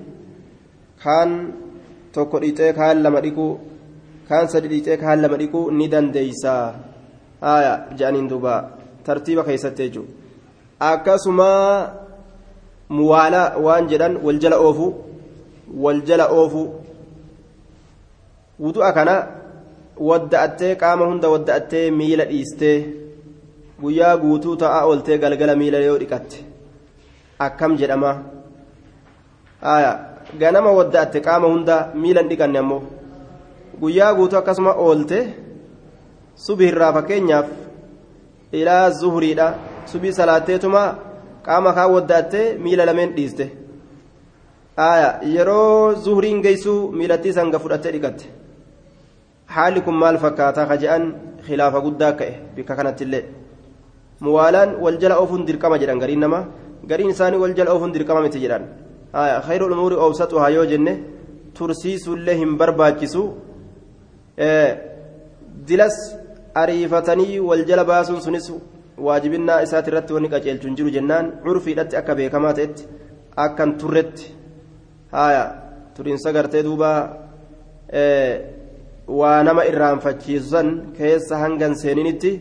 kaan 1.03 1.29
tokko 2.15 2.37
dhiqee 2.43 2.71
kaan 2.79 2.97
lama 3.05 3.19
dhiquu 3.25 3.47
kaan 4.31 4.47
sadi 4.53 4.67
dhiqee 4.73 4.97
kaan 5.03 5.21
lama 5.23 5.37
dhiquu 5.41 5.61
ni 5.77 5.87
dandeeysa. 5.93 6.55
Jedhaniin 7.97 8.29
duuba. 8.31 8.55
Tartiiba 9.05 9.43
keessatti 9.43 9.89
jechuudha 9.89 10.13
akkasuma 10.91 11.49
muwaalaa 12.89 13.57
waan 13.65 13.85
jedhan 13.91 14.17
wal 14.25 14.39
jala 14.43 14.57
oofu 14.67 14.87
wal 15.83 16.01
jala 16.07 16.25
oofu. 16.39 16.63
Wudu'a 18.63 18.91
kana. 18.97 19.15
wadda'attee 20.09 20.75
qaama 20.81 21.05
hunda 21.09 21.29
wadda'attee 21.33 21.85
miila 21.97 22.25
dhiistee 22.29 22.77
guyyaa 23.81 24.13
guutuu 24.23 24.55
ta'aa 24.63 24.85
ooltee 24.91 25.17
galgala 25.23 25.55
miila 25.61 25.77
yoo 25.87 25.97
dhiqatte. 26.01 26.37
Akkam 27.47 27.75
jedhama? 27.81 28.11
Ganama 30.41 30.71
wadda'atte 30.79 31.21
qaama 31.27 31.47
hunda 31.53 31.75
miila 32.03 32.23
hin 32.23 32.29
dhiqanne 32.31 32.59
ammoo 32.63 32.81
guyyaa 33.81 34.13
guutuu 34.17 34.37
akkasuma 34.39 34.73
oolte 34.85 35.19
subihirraa 36.45 36.93
fakkeenyaaf 36.97 37.47
ilaa 38.59 38.89
zuhuriidha. 39.01 39.47
Subii 39.91 40.13
salaatteetuma 40.13 40.81
qaama 41.45 41.73
kaa 41.73 41.87
wadda'attee 41.93 42.57
miila 42.63 42.85
lameen 42.85 43.15
dhiiste. 43.15 43.45
Yeroo 45.35 45.95
zuhuriin 46.03 46.41
geessuu 46.45 46.91
miilattii 46.91 47.33
sanga 47.33 47.59
fudhattee 47.59 47.91
dhiqatte. 47.95 48.25
Haalli 49.55 49.81
kun 49.81 49.95
maal 50.01 50.17
fakkaataa 50.23 50.65
ka 50.69 50.77
je'an 50.83 51.03
khilaafa 51.45 51.79
guddaa 51.85 52.11
ka'e 52.19 52.33
bikka 52.55 52.75
kanattillee 52.75 53.23
muwaalaan 54.25 54.75
wal 54.83 54.97
jala 55.01 55.19
oofuun 55.21 55.45
dirqama 55.47 55.77
jedhan 55.81 55.99
gariin 55.99 56.19
nama. 56.19 56.45
Gariin 56.89 57.09
isaanii 57.15 57.39
wal 57.43 57.53
jala 57.57 57.73
oofuun 57.73 57.93
dirqama 57.95 58.21
miti 58.21 58.39
jedhan. 58.43 58.63
Khayru 59.47 59.65
umuuri 59.73 59.95
oobsatuhaa 59.95 60.49
yoo 60.57 60.65
jenne 60.65 60.93
tursiisuullee 61.57 62.37
hin 62.41 62.57
barbaachisu 62.57 63.23
dilas 64.37 65.97
ariifatanii 66.55 67.39
wal 67.39 67.65
jala 67.65 67.83
baasuun 67.85 68.21
sunis 68.21 68.51
waajibinnaa 68.97 69.61
isaati 69.65 69.89
irratti 69.91 70.13
wanni 70.13 70.29
qaceelchu 70.29 70.67
hin 70.67 70.75
jiru 70.75 70.89
jennaan 70.97 71.31
curfiidhatti 71.43 71.97
akka 72.01 72.15
beekamaa 72.15 72.53
ta'etti 72.53 72.87
akkan 73.45 73.77
turretti. 73.77 74.25
Haya 75.11 75.43
turiinsa 75.95 76.31
gartee 76.33 76.63
duuba 76.63 76.91
waa 79.19 79.43
nama 79.43 79.65
irraanfachiisan 79.71 80.67
keessa 80.97 81.37
hangan 81.43 81.75
seeninitti 81.75 82.31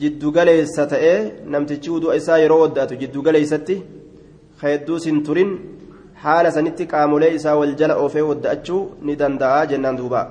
jiddugaleessa 0.00 0.86
ta'ee 0.92 1.18
namtichi 1.54 1.90
wudu'a 1.94 2.16
isaa 2.20 2.38
yeroo 2.44 2.60
wadda'atu 2.64 3.00
jiddugaleessatti 3.02 3.76
hedduus 4.62 5.06
hin 5.10 5.20
turin 5.26 5.50
haala 6.24 6.50
sanitti 6.56 6.86
qaamolee 6.92 7.34
isaa 7.38 7.56
wal 7.60 7.74
jala 7.80 7.98
oofee 8.04 8.24
wadda'achuu 8.30 8.82
ni 9.06 9.16
danda'a 9.22 9.66
jennaan 9.72 9.98
duuba 10.00 10.22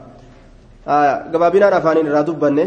gabaabinaan 0.86 1.74
afaaniin 1.74 2.08
irraa 2.08 2.28
dubbanne. 2.28 2.66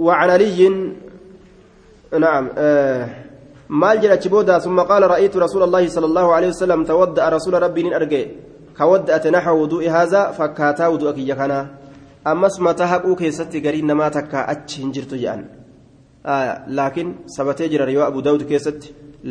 وعن 0.00 0.30
علي 0.30 0.60
نعم 2.24 2.44
آه 2.58 3.08
مال 3.68 4.00
جل 4.00 4.28
بودا 4.32 4.58
ثم 4.58 4.80
قال 4.80 5.02
رأيت 5.14 5.36
رسول 5.36 5.62
الله 5.62 5.88
صلى 5.88 6.06
الله 6.10 6.26
عليه 6.36 6.48
وسلم 6.48 6.80
تودأ 6.84 7.28
رسول 7.36 7.54
ربي 7.62 7.96
أرجع 7.96 8.22
كودأت 8.78 9.26
نحو 9.26 9.54
وضوء 9.62 9.84
هذا 9.96 10.20
فكاتا 10.38 10.86
وضوءك 10.92 11.18
يكنا 11.18 11.60
أمس 12.26 12.54
متى 12.66 12.84
حقو 12.90 13.12
كيستي 13.20 13.58
قرين 13.64 13.86
نما 13.86 14.08
تكا 14.16 14.40
أتشين 14.52 14.90
جرتو 14.94 15.16
جان 15.22 15.40
آه 16.26 16.64
لكن 16.78 17.06
سبتي 17.36 17.68
جرى 17.72 17.84
ريو 17.84 18.02
أبو 18.06 18.20
داود 18.20 18.42
كيست 18.50 18.80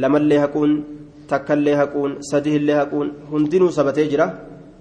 لما 0.02 0.18
اللي 0.18 0.38
هكون 0.44 0.72
تكا 1.30 1.54
اللي 1.54 1.74
هكون 1.82 2.12
سده 2.32 2.56
اللي 2.62 2.74
هكون 2.82 3.08
هندنو 3.32 3.70
سبتي 3.78 4.06
جرى 4.12 4.28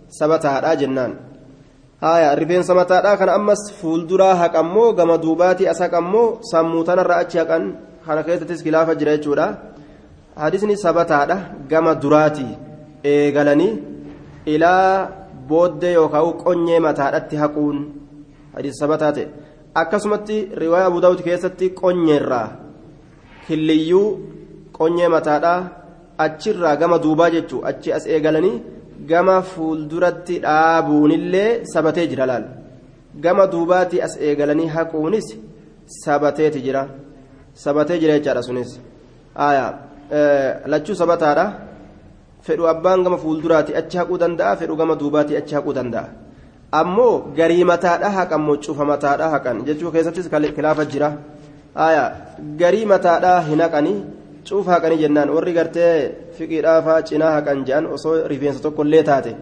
sabataadhaa 0.09 0.77
jennaan. 0.77 1.13
Haaya 2.01 2.35
rifeensa 2.39 2.75
mataadha 2.75 3.17
kana 3.19 3.35
ammas 3.35 3.63
fuulduraa 3.81 4.35
haqammoo 4.35 4.93
gama 4.93 5.19
duubaati 5.19 5.69
as 5.69 5.81
haqammoo 5.83 6.39
sammuu 6.51 6.85
tanarra 6.87 7.17
achi 7.23 7.39
haqan 7.43 7.65
kana 8.07 8.23
keessattis 8.23 8.63
kilaafa 8.63 8.95
jira 8.95 9.17
jechuudha. 9.17 9.47
Hadisni 10.37 10.77
sabataadha 10.77 11.37
gama 11.69 11.95
duraati 11.95 12.47
eegalanii 13.05 13.73
ilaa 14.47 15.09
booddee 15.49 15.93
yookaan 15.99 16.33
qonyee 16.45 16.81
mataadhaatti 16.87 17.37
haquun. 17.43 17.79
Hadisa 18.55 18.87
sabataa 18.87 19.13
ta'e 19.13 19.27
akkasumatti 19.75 20.39
riwaayaa 20.63 20.91
abu 20.93 21.01
daawud 21.03 21.23
keessatti 21.27 21.75
qonyeerraa 21.83 22.49
killiyyuu 23.47 24.09
qonyee 24.79 25.09
mataadhaa 25.17 25.61
achirraa 26.27 26.77
gama 26.77 27.03
duubaa 27.05 27.31
jechuun 27.37 27.67
achi 27.71 27.93
as 27.93 28.07
eegalanii. 28.07 28.78
Gama 29.07 29.43
fuulduratti 29.43 30.41
dhaabuunillee 30.41 31.65
sabatee 31.65 32.07
jira 32.09 32.27
laal. 32.27 32.45
Gama 33.21 33.47
duubaatti 33.47 34.03
as 34.03 34.17
eegalanii 34.21 34.67
haquunis 34.67 35.37
sabateeti 35.87 36.63
jira. 36.63 36.89
Sabatee 37.55 37.99
jira 37.99 38.19
jechaadha 38.19 38.43
sunis. 38.43 38.81
Lachuu 40.67 40.95
sabataadha. 40.95 41.53
Fedhu 42.43 42.67
abbaan 42.67 43.03
gama 43.05 43.19
fuulduraatti 43.19 43.77
achi 43.77 43.99
haquu 43.99 44.19
danda'a 44.19 44.57
fedhu 44.57 44.77
gama 44.77 44.95
duubaatti 44.97 45.37
achi 45.37 45.55
haquu 45.55 45.73
danda'a. 45.75 46.09
Ammoo 46.73 47.33
garii 47.37 47.65
mataadha 47.65 48.11
haqammoo 48.11 48.57
cufa 48.57 48.85
mataadha 48.85 49.31
haqan 49.31 49.65
jechuu 49.67 49.91
keessattis 49.91 50.29
kilaafa 50.29 50.85
jira. 50.85 51.13
Garii 52.61 52.87
mataadha 52.87 53.41
hin 53.49 53.61
haqanii 53.61 54.18
cuufa 54.49 54.71
haqanii 54.81 54.99
jennaan 55.05 55.31
warri 55.37 55.53
gartee 55.53 55.95
fiqiidhaafaa 56.37 57.03
cinaa 57.09 57.33
haqan 57.37 57.65
jedhan 57.69 57.87
osoo 57.97 58.15
rifeensa 58.33 58.61
tokkollee 58.65 59.03
taate 59.09 59.33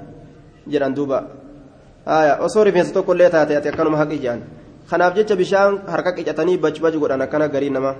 jedhan 0.72 0.94
duuba 0.96 1.18
osoo 2.46 2.64
rifeensa 2.68 2.92
tokkollee 2.96 3.30
taate 3.30 3.56
ati 3.58 3.68
akkanuma 3.72 3.98
haqi 4.02 4.18
jedhan 4.24 4.42
kanaaf 4.90 5.14
jecha 5.18 5.36
bishaan 5.40 5.78
harka 5.92 6.12
qicatanii 6.16 6.58
bacbac 6.64 6.94
godhan 7.02 7.22
akkana 7.26 7.48
garii 7.54 7.70
nama 7.76 7.92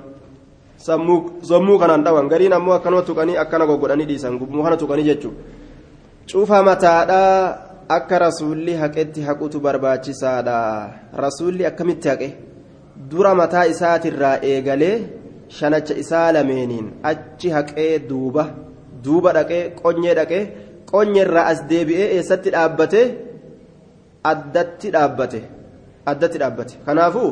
sammuu 0.79 1.79
kanaan 1.83 2.03
dhawan 2.07 2.29
gariin 2.33 2.57
ammoo 2.59 2.75
akkanuma 2.79 3.03
tuqanii 3.03 3.39
akkana 3.45 3.67
goggodhanii 3.71 4.09
dhiisan 4.11 4.39
gubbuma 4.41 4.65
kana 4.67 4.77
tuqanii 4.83 5.07
jechuudha 5.11 5.39
cuufa 6.31 6.63
mataadhaa 6.71 7.39
akka 7.99 8.19
rasuulli 8.27 8.75
haqetti 8.83 9.23
haqutu 9.29 9.61
barbaachisaadha 9.67 10.59
rasuulli 11.25 11.67
akkamitti 11.71 12.09
haqe 12.13 12.29
dura 13.11 13.35
mataa 13.35 13.65
isaatirraa 13.75 14.37
eegalee. 14.43 15.26
Shanacha 15.49 15.95
isaa 16.03 16.33
lameeniin 16.33 16.87
achi 17.11 17.51
haqee 17.57 17.99
duuba 18.11 18.45
duuba 19.05 19.33
dhaqee 19.39 19.63
qonyee 19.83 20.15
dhaqee 20.19 20.43
qonyeerraa 20.91 21.47
as 21.53 21.61
deebi'ee 21.71 22.09
eessatti 22.17 22.51
dhaabbate? 22.55 23.03
Addatti 24.33 24.91
dhaabbate. 24.95 25.41
Addatti 26.11 26.39
dhaabbate. 26.43 26.75
Kanaafuu 26.87 27.31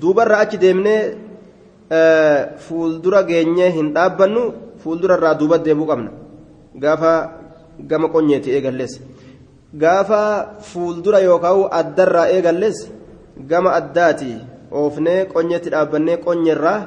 duubarraa 0.00 0.40
achi 0.44 0.58
deemnee 0.64 1.00
fuuldura 2.66 3.22
geenyee 3.30 3.70
hin 3.76 3.92
dhaabbannu 3.96 4.42
fuuldurarraa 4.82 5.34
duuba 5.40 5.58
deebuu 5.58 5.86
qabna. 5.90 6.10
Gaafa 6.82 7.12
gama 7.90 8.08
qonyeeti 8.14 8.50
eegallees. 8.56 9.00
Gaafa 9.82 10.20
fuuldura 10.70 11.20
yookaan 11.20 11.68
addarraa 11.80 12.28
eegallees 12.34 12.78
gama 13.50 13.70
addaati 13.80 14.32
oofnee 14.70 15.24
qonyeetti 15.34 15.70
dhaabbannee 15.74 16.16
qonyeerraa. 16.26 16.80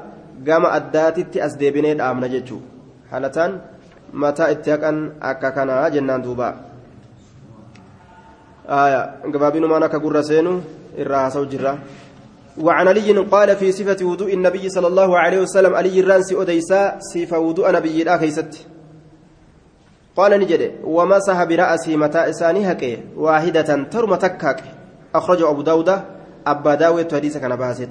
Gama 0.44 0.72
addaatitti 0.72 1.42
as 1.42 1.58
deebinee 1.60 1.96
dhaabna 1.96 2.28
jechuudha 2.30 2.68
halataan 3.12 3.62
mataa 4.14 4.50
itti 4.56 4.72
haqan 4.72 4.98
akka 5.20 5.52
kanaa 5.52 5.90
jennaan 5.90 6.24
duuba. 6.24 6.56
Gabaabinumaan 9.32 9.84
akka 9.84 10.00
gurra 10.00 10.24
seenu 10.24 10.62
irraa 10.98 11.24
haasa'u 11.28 11.46
jirra. 11.46 11.78
وعن 12.58 12.88
علي 12.88 13.14
قال 13.14 13.56
في 13.56 13.72
صفة 13.72 14.02
وضوء 14.02 14.34
النبي 14.34 14.70
صلى 14.70 14.88
الله 14.88 15.20
عليه 15.20 15.40
وسلم 15.46 15.76
علي 15.76 16.00
الرانسي 16.00 16.42
أديسا 16.42 16.98
صفة 17.14 17.40
وضوء 17.40 17.72
نبي 17.72 18.02
الآخيست 18.02 18.68
قال 20.18 20.32
نجد 20.40 20.82
ومسح 20.82 21.44
برأسه 21.44 21.98
متى 21.98 22.30
إساني 22.30 22.72
هكي 22.72 23.14
واحدة 23.14 23.70
ترم 23.94 24.16
تكاك 24.16 24.60
أخرجه 25.16 25.50
أبو 25.50 25.62
داود 25.62 25.90
أبا 26.48 26.76
داود 26.76 27.16
حديث 27.16 27.38
كان 27.38 27.56
باسي 27.56 27.86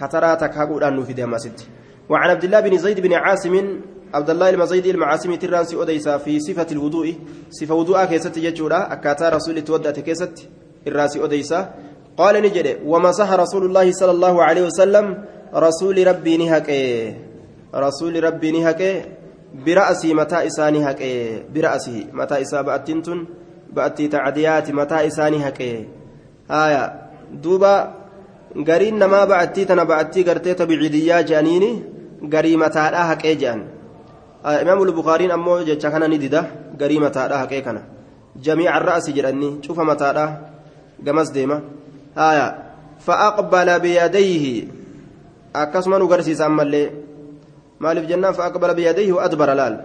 ترم 0.00 0.34
تكاك 0.34 0.36
كترى 0.36 0.36
تكاكودان 0.36 0.96
نوفي 0.96 1.12
ديماسيت 1.12 1.62
وعن 2.08 2.30
عبد 2.30 2.44
الله 2.44 2.60
بن 2.60 2.78
زيد 2.78 3.00
بن 3.00 3.12
عاصم 3.12 3.80
عبد 4.14 4.30
الله 4.30 4.50
بن 4.50 4.66
زيد 4.66 4.86
المعاصم 4.86 5.34
ترانسي 5.34 5.82
أديسا 5.82 6.18
في 6.18 6.40
صفة 6.40 6.66
الوضوء. 6.72 7.14
صفة 7.50 7.74
وضوء 7.74 8.04
كيست 8.04 8.36
يجورا 8.36 8.92
أكاتا 8.92 9.28
رسول 9.28 9.60
تودت 9.64 10.00
كيست 10.00 10.48
الراسي 10.86 11.24
أديسا 11.24 11.74
قال 12.16 12.42
نجد 12.42 12.78
ومسح 12.86 13.32
رسول 13.32 13.64
الله 13.66 13.92
صلى 13.92 14.10
الله 14.10 14.42
عليه 14.42 14.62
وسلم 14.66 15.24
رسول 15.54 16.06
ربي 16.06 16.36
نهك 16.36 16.68
رسول 17.74 18.24
ربي 18.24 18.50
نهك 18.50 19.08
برأسي 19.66 20.14
متى 20.14 20.46
إساني 20.46 20.84
هك 20.90 21.02
برأسه 21.54 22.06
متى 22.12 22.42
إسا 22.42 22.62
بأتنتن 22.62 23.26
بأتي 23.72 24.08
تعديات 24.08 24.70
متى 24.70 25.06
إساني 25.06 25.48
هك 25.48 25.60
آية 26.50 27.08
دوبا 27.32 27.97
gariin 28.56 28.98
namaa 28.98 29.26
ba'attii 29.26 29.66
tana 29.66 29.84
ba'attii 29.84 30.24
gartee 30.24 30.54
tabicidiyyaa 30.54 31.22
jedhaniini 31.22 31.70
garii 32.34 32.56
mataadhaa 32.56 33.06
haqee 33.12 33.34
jedhan 33.36 33.62
imaam 34.62 34.80
bukaariin 35.00 35.30
ammoo 35.30 35.62
jecha 35.64 35.90
kana 35.90 36.08
ni 36.08 36.18
dida 36.18 36.44
garii 36.78 37.00
mataadhaa 37.00 37.42
haqee 37.44 37.62
kana 37.62 37.82
jamiica 38.46 38.78
ra'asi 38.88 39.12
jedhanii 39.12 39.60
cufa 39.66 39.84
mataadhaa 39.84 40.30
gamas 41.02 41.32
deema 41.32 41.60
haya 42.14 42.46
fa'aqbala 43.06 43.78
biyadayhi 43.78 44.68
akkasuma 45.54 45.98
nu 45.98 46.08
garsiisa 46.08 46.46
ammallee 46.46 46.90
maaliif 47.78 48.08
jennaan 48.08 48.34
fa'aqbala 48.34 48.74
biyadayhi 48.74 49.12
wa 49.12 49.22
adbara 49.22 49.54
laal 49.54 49.76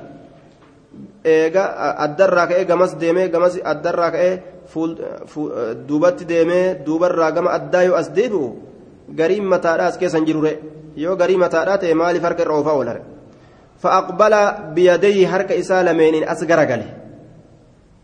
eega 1.23 1.63
addarraa 2.05 2.47
ka'ee 2.47 2.65
gamas 2.65 2.95
deemee 3.01 3.29
gamas 3.29 3.59
addarraa 3.63 4.11
ka'ee 4.11 4.33
duubatti 5.87 6.25
deemee 6.25 6.75
duubarraa 6.85 7.31
gama 7.31 7.49
addaa 7.57 7.83
yoo 7.83 7.95
as 7.95 8.09
deebi'u 8.17 8.55
gariin 9.19 9.45
mataadhaa 9.53 9.87
as 9.87 9.97
keessan 9.97 10.25
jirure 10.25 10.59
yoo 10.95 11.15
garii 11.15 11.37
mataadhaa 11.37 11.77
ta'e 11.77 11.93
maaliif 11.93 12.23
harka 12.23 12.43
irra 12.43 12.55
oofaa 12.57 12.75
oolare 12.79 13.01
fa'aqbala 13.83 14.41
biyadayhi 14.75 15.25
harka 15.25 15.53
isaa 15.53 15.83
lameeniin 15.83 16.25
as 16.33 16.41
garagale 16.51 16.87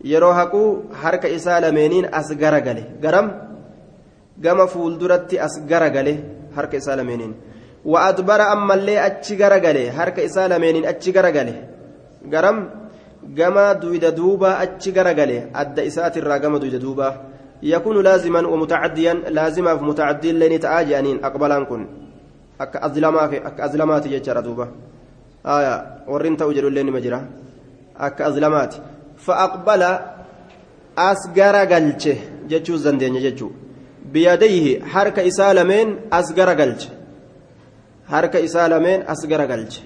yeroo 0.04 0.32
haquu 0.32 0.62
harka 1.02 1.28
isaa 1.28 1.60
lameeniin 1.60 2.08
as 2.12 2.28
garagale 2.36 2.84
garam? 3.00 3.30
Gama 4.40 4.66
fuulduratti 4.66 5.38
as 5.38 5.60
garagale 5.68 6.12
harka 6.56 6.76
isaa 6.76 6.96
lameeniin. 6.96 7.34
Wa'adbara 7.84 8.50
ammallee 8.54 8.98
achi 8.98 9.36
garagale 9.36 9.90
harka 9.90 10.22
isaa 10.22 10.48
lameeniin 10.48 10.86
achi 10.86 11.12
garagale 11.12 11.54
garam 12.32 12.68
gama 13.24 13.74
duyda 13.74 14.10
duuba 14.10 14.58
achi 14.58 14.92
garagale 14.92 15.48
adda 15.54 15.84
isaatirraa 15.84 16.38
gama 16.38 16.58
duyda 16.58 16.78
duuba. 16.78 17.16
Yakunu 17.62 18.02
laaziman 18.02 18.46
wamutacaddiyan 18.46 19.18
laazimaaf 19.30 19.80
mutacaddiillee 19.82 20.48
ni 20.48 20.58
ta'aa 20.58 20.84
jedhaniin 20.84 21.20
aqbalaan 21.22 21.66
kun. 21.66 21.86
Akka 22.58 22.82
azlamaati 22.82 23.36
akka 23.36 23.64
azlamaati 23.64 24.08
jechaadha 24.08 24.42
duuba. 24.42 24.68
Haya 25.44 26.04
warrin 26.06 26.36
ta'u 26.36 26.52
jedhullee 26.56 26.84
nima 26.84 27.00
jira. 27.00 27.20
Akka 27.98 28.26
azlamaati. 28.26 28.80
Faaqbala 29.26 29.90
as 30.96 31.28
garagalche 31.34 32.14
jechuu 32.48 32.78
dandeenya 32.84 33.20
jechuu. 33.20 33.52
Biyadayhi 34.12 34.80
harka 34.92 35.22
isaa 35.22 35.52
lameen 35.54 35.98
as 36.10 36.32
garagalche. 36.34 36.88
Harka 38.08 38.40
isaa 38.40 38.68
lameen 38.68 39.04
as 39.06 39.20
garagalche. 39.30 39.82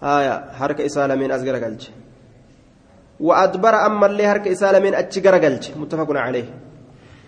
Haya 0.00 0.34
harka 0.60 0.82
isaa 0.84 1.06
lameen 1.08 1.30
as 1.30 1.42
garagalche. 1.42 1.90
وأدبر 3.20 3.74
أما 3.86 4.06
اللي 4.06 4.26
هرك 4.26 4.48
إسالمين 4.48 4.94
أتشجر 4.94 5.34
قلج 5.34 5.68
متفق 5.76 6.10
عليه. 6.10 6.44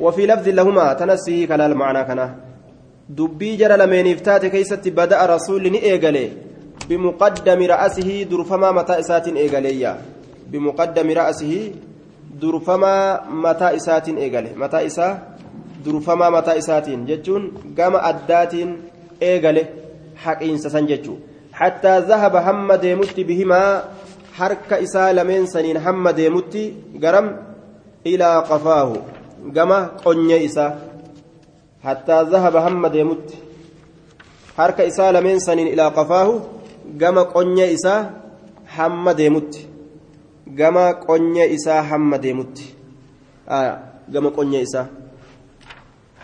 وفي 0.00 0.26
لفظ 0.26 0.48
لهما 0.48 0.92
تنسيه 0.92 1.46
كلال 1.46 1.74
معنا 1.74 2.02
كنا. 2.02 2.48
دبي 3.08 3.56
جرى 3.56 3.76
لمن 3.76 4.12
افتات 4.12 4.46
كيست 4.46 4.88
بدأ 4.88 5.26
رسول 5.26 5.64
إيقالي 5.64 6.28
بمقدم 6.88 7.60
رأسه 7.62 8.22
درفما 8.30 8.72
متى 8.72 9.00
إسات 9.00 9.28
إيقاليا 9.28 9.98
بمقدم 10.46 11.10
رأسه 11.10 11.72
درفما 12.42 13.20
متى 13.30 13.76
إسات 13.76 14.08
إيقالي 14.08 14.50
متى 14.56 14.86
إسا؟ 14.86 15.08
درفما 15.84 16.30
متى 16.30 16.58
إسات 16.58 16.88
جتون 16.90 17.42
قام 17.78 17.96
أدات 17.96 18.54
إيقالي 19.22 19.64
حق 20.16 20.42
إنسان 20.42 20.86
جتو 20.86 21.14
حتى 21.52 22.00
ذهب 22.00 22.36
حمد 22.36 22.86
مت 22.86 23.20
بهما 23.20 23.62
harka 24.38 24.80
isaa 24.86 25.12
lameen 25.18 25.46
saniin 25.52 25.78
hamma 25.86 26.12
deemutti 26.18 26.62
garam 27.02 27.28
ilaa 28.12 28.42
qafaahu 28.50 28.96
gama 29.56 29.78
qonyee 30.04 30.40
isaa 30.48 30.70
hattaa 31.86 32.22
zahaba 32.32 32.64
hamma 32.66 32.92
deemutti 32.96 33.42
harka 34.58 34.88
isaa 34.90 35.12
lameen 35.16 35.40
saniin 35.46 35.72
ilaa 35.74 35.90
qafaahu 35.98 36.34
gama 37.02 37.24
qonyee 37.34 37.70
isaa 37.76 38.00
hamma 38.76 39.14
deemutti 39.20 39.68
gama 40.60 40.84
qonyee 41.06 41.48
isaa 41.56 41.82
hamma 41.92 42.18
deemutti 42.24 42.74
gama 44.12 44.30
qonye 44.30 44.60
isaa 44.66 44.86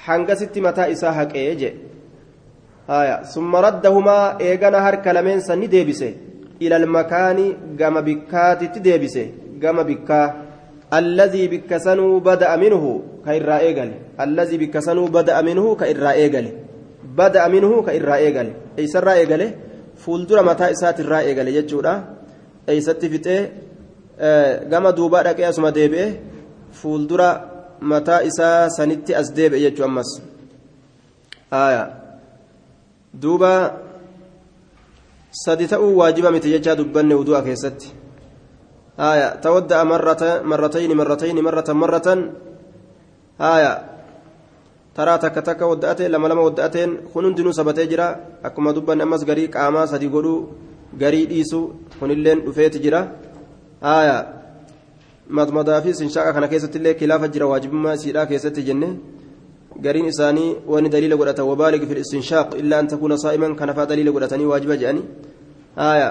hangasitti 0.06 0.60
mataa 0.66 0.88
isaa 0.94 1.12
haqee 1.18 1.48
je 1.60 1.70
haya 2.88 3.16
summa 3.34 3.60
raddahumaa 3.66 4.36
eegana 4.48 4.80
harka 4.86 5.12
lameen 5.16 5.42
sanni 5.48 5.68
deebise 5.74 6.08
ila 6.66 6.76
almakaani 6.82 7.46
gama 7.80 8.02
bikkaatitti 8.08 8.84
deebise 8.86 9.24
gama 9.62 9.84
bikkaa 9.84 10.26
الذي 10.94 11.48
بكسنوا 11.48 12.20
بدأ 12.20 12.56
منه 12.56 12.84
كإرى 13.26 13.56
إيجل 13.66 13.90
الذي 14.20 14.56
بكسنوا 14.62 15.08
بدأ 15.08 15.36
منه 15.42 15.74
كإرى 15.74 16.10
إيجل 16.10 16.46
بدأ 17.18 17.48
منه 17.48 17.82
كإرى 17.82 18.14
إيجل 18.14 18.48
أي 18.78 18.86
سر 18.86 19.08
إيجل 19.10 19.42
فولدر 19.96 20.38
متى 20.48 20.70
إسات 20.70 21.00
الرى 21.00 21.18
إيجل 21.18 21.48
يجورا 21.48 21.94
أي 22.68 22.80
ستفتة 22.80 23.36
gama 24.70 24.92
duubaa 24.92 25.22
dhaqee 25.26 25.46
asuma 25.46 25.72
deebi'e 25.74 26.06
fuuldura 26.80 27.28
mataa 27.80 28.20
isaa 28.22 28.70
sanitti 28.70 29.14
as 29.14 29.32
deebi'e 29.34 29.60
jechuun 29.64 29.88
ammas 29.90 30.10
duuba 33.22 33.50
sadi 35.34 35.66
ta'uu 35.66 35.98
waajiba 35.98 36.30
miti 36.30 36.50
jechaa 36.54 36.78
dubbanne 36.78 37.14
udu'a 37.18 37.42
keessatti. 37.42 37.90
Haya 38.96 39.34
tawadda'a 39.42 39.84
marrata 39.84 40.42
marratayni 40.46 40.94
marratayni 40.94 41.42
marratan 41.42 41.76
marratan. 41.76 42.20
Haya 43.38 43.72
taraa 44.94 45.18
takka 45.18 45.42
takka 45.42 45.66
wadda'ate 45.66 46.06
lama 46.08 46.28
lama 46.30 46.46
wadda'ateen 46.46 47.10
kun 47.10 47.26
hundinuu 47.26 47.50
sabatee 47.52 47.90
jira. 47.90 48.38
Akkuma 48.46 48.72
dubbanne 48.72 49.02
ammas 49.02 49.26
garii 49.26 49.50
qaamaa 49.50 49.90
sadi 49.90 50.06
godhuu 50.06 50.54
garii 50.94 51.26
dhiisu 51.26 51.74
kunilleen 51.98 52.46
dhufeeti 52.46 52.78
jira. 52.78 53.10
Haya 53.82 54.16
madmadaafi 55.26 55.94
sinshaaqa 55.98 56.32
kana 56.32 56.48
keessatti 56.48 56.78
illee 56.78 56.94
kilaafa 56.94 57.28
jira 57.28 57.50
waajibummaa 57.50 57.96
siidhaa 57.98 58.26
keessatti 58.30 58.62
jenne. 58.62 58.94
قرين 59.84 60.06
إساني 60.06 60.46
وان 60.66 60.90
دليل 60.90 61.16
قرأت 61.18 61.40
وبالغ 61.40 61.82
في 61.86 61.92
الاستنشاق 61.92 62.54
إلا 62.54 62.80
أن 62.80 62.86
تكون 62.88 63.16
صائما 63.16 63.54
كان 63.54 63.72
فدليل 63.72 64.12
قرأتني 64.14 64.46
واجب 64.46 64.70
جاني 64.72 65.02
آية 65.78 66.08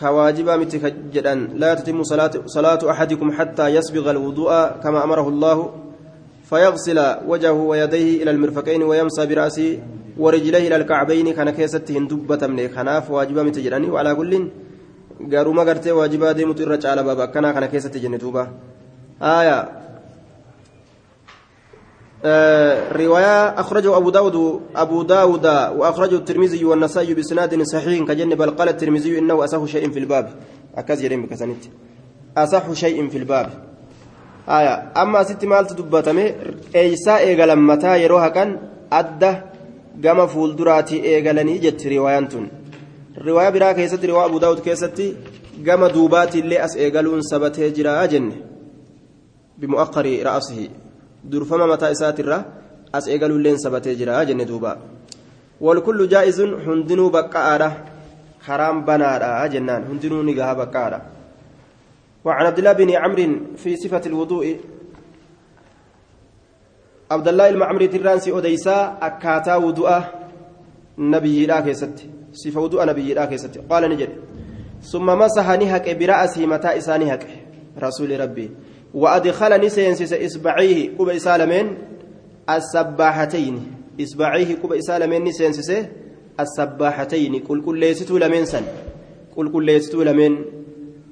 كواجب 0.00 0.48
متك 0.50 0.94
جدا 1.14 1.34
لا 1.34 1.74
تتم 1.74 2.02
صلاة, 2.02 2.30
صلاة 2.46 2.90
أحدكم 2.90 3.32
حتى 3.32 3.68
يسبغ 3.68 4.10
الوضوء 4.10 4.52
كما 4.82 5.04
أمره 5.04 5.28
الله 5.28 5.70
فيغسل 6.50 6.98
وجهه 7.26 7.52
ويديه 7.52 8.22
إلى 8.22 8.30
المرفقين 8.30 8.82
ويمسى 8.82 9.26
برأسه 9.26 9.78
ورجليه 10.18 10.68
إلى 10.68 10.76
الكعبين 10.76 11.32
كان 11.32 11.50
كيسة 11.50 11.84
هندبة 11.90 12.46
من 12.46 12.68
خناف 12.68 13.10
واجب 13.10 13.38
متجراني 13.38 13.90
وعلى 13.90 14.14
كل 14.14 14.48
waajibaa 15.20 16.34
deemutu 16.34 16.62
irra 16.62 16.78
caala 16.78 17.02
baaba. 17.02 17.24
Akkanaa 17.24 17.52
kana 17.52 17.68
keessatti 17.68 18.00
jenne 18.00 18.18
duuba. 18.18 18.48
Aya 19.20 19.83
رواية 22.92 23.60
أخرجه 23.60 23.96
أبو 23.96 24.10
داود 24.10 24.60
أبو 24.76 25.02
داود 25.02 25.46
وأخرجه 25.46 26.16
الترمذي 26.16 26.64
والنسائي 26.64 27.14
بسناد 27.14 27.62
صحيح 27.62 28.04
كجن 28.08 28.34
بل 28.34 28.50
قال 28.50 28.68
الترمذي 28.68 29.18
إنه 29.18 29.44
أصح 29.44 29.64
شيء 29.64 29.90
في 29.90 29.98
الباب. 29.98 30.30
أكاز 30.76 31.02
يرين 31.02 31.22
بكسنت 31.22 31.64
أصح 32.36 32.72
شيء 32.72 33.08
في 33.08 33.18
الباب. 33.18 33.48
آية. 34.48 34.92
أما 34.96 35.22
ست 35.22 35.44
مال 35.44 35.66
تدبتمي 35.66 36.34
إيسا 36.76 37.18
إيغالا 37.18 37.54
متى 37.54 38.02
يروها 38.02 38.28
كان؟ 38.28 38.58
أدى 38.92 39.32
قام 40.04 40.26
فول 40.26 40.56
دراتي 40.56 41.04
إيغالني 41.04 41.58
جت 41.58 41.86
رواية 41.86 42.28
riwaayaa 43.14 43.50
biraa 43.50 43.74
keessatti 43.74 44.06
riwaa 44.06 44.24
abu 44.26 44.40
daawud 44.40 44.60
keessatti 44.60 45.04
gama 45.62 45.88
duubaati 45.88 46.38
illee 46.38 46.58
as 46.58 46.76
eegaluun 46.76 47.22
sabatee 47.22 47.70
jira 47.70 47.92
jenne 48.08 48.34
bimu'aqqari 49.58 50.14
ra'asihi 50.28 50.70
durfama 51.30 51.66
mataa 51.66 51.90
isaatirra 51.96 52.38
as 52.92 53.08
eegaluulleen 53.08 53.58
sabatee 53.58 53.94
jira 54.00 54.24
jenne 54.28 54.44
duuba 54.50 54.78
walkullu 55.60 56.06
jaa'izun 56.14 56.50
hundinuu 56.66 57.10
baqqa'aadha 57.16 57.68
haraan 58.46 58.84
banaadha 58.88 59.48
jennaan 59.54 59.84
hundinuu 59.90 60.22
ni 60.22 60.34
gaha 60.34 60.54
baqqa'aadha 60.62 61.00
وعن 62.24 62.46
عبد 62.46 62.58
الله 62.58 62.72
بن 62.72 62.90
عمرو 62.90 63.56
في 63.60 63.76
صفة 63.76 64.00
الوضوء 64.06 64.46
عبد 67.10 67.28
الله 67.28 67.48
المعمري 67.48 67.86
ترانسي 67.92 68.32
أديسا 68.32 68.96
أكاتا 69.02 69.56
وضوء 69.60 69.90
نبي 70.98 71.46
لا 71.46 71.60
كيستي 71.60 72.14
sifa 72.34 72.60
wudu'a 72.60 72.86
nabiyyiidhaa 72.86 73.26
keessatti 73.26 73.58
qaala 73.70 73.88
ni 73.88 73.96
jedhe 73.96 74.16
summa 74.80 75.16
masaha 75.16 75.56
ni 75.56 75.66
haqe 75.70 75.94
bira'asii 75.94 76.46
mataa 76.46 76.74
isaa 76.74 76.98
ni 76.98 77.10
haqe 78.94 79.30
rasuuli 79.30 79.30
rabbii 79.30 79.54
وأدخل 79.54 79.60
نسينسس 79.66 80.12
إصبعيه 80.12 80.96
كوب 80.96 81.08
إسالمين 81.08 81.78
السباحتين. 82.50 83.60
إصبعيه 84.00 84.54
كوب 84.62 84.72
إسالمين 84.72 85.24
نسينسس 85.24 85.70
السباحتين. 86.40 87.38
كل 87.38 87.62
كل 87.62 87.78
ليستو 87.78 88.18
لمن 88.18 88.44
سن؟ 88.44 88.62
كل 89.36 89.52
كل 89.52 89.64
ليستو 89.64 90.02
لمن 90.02 90.44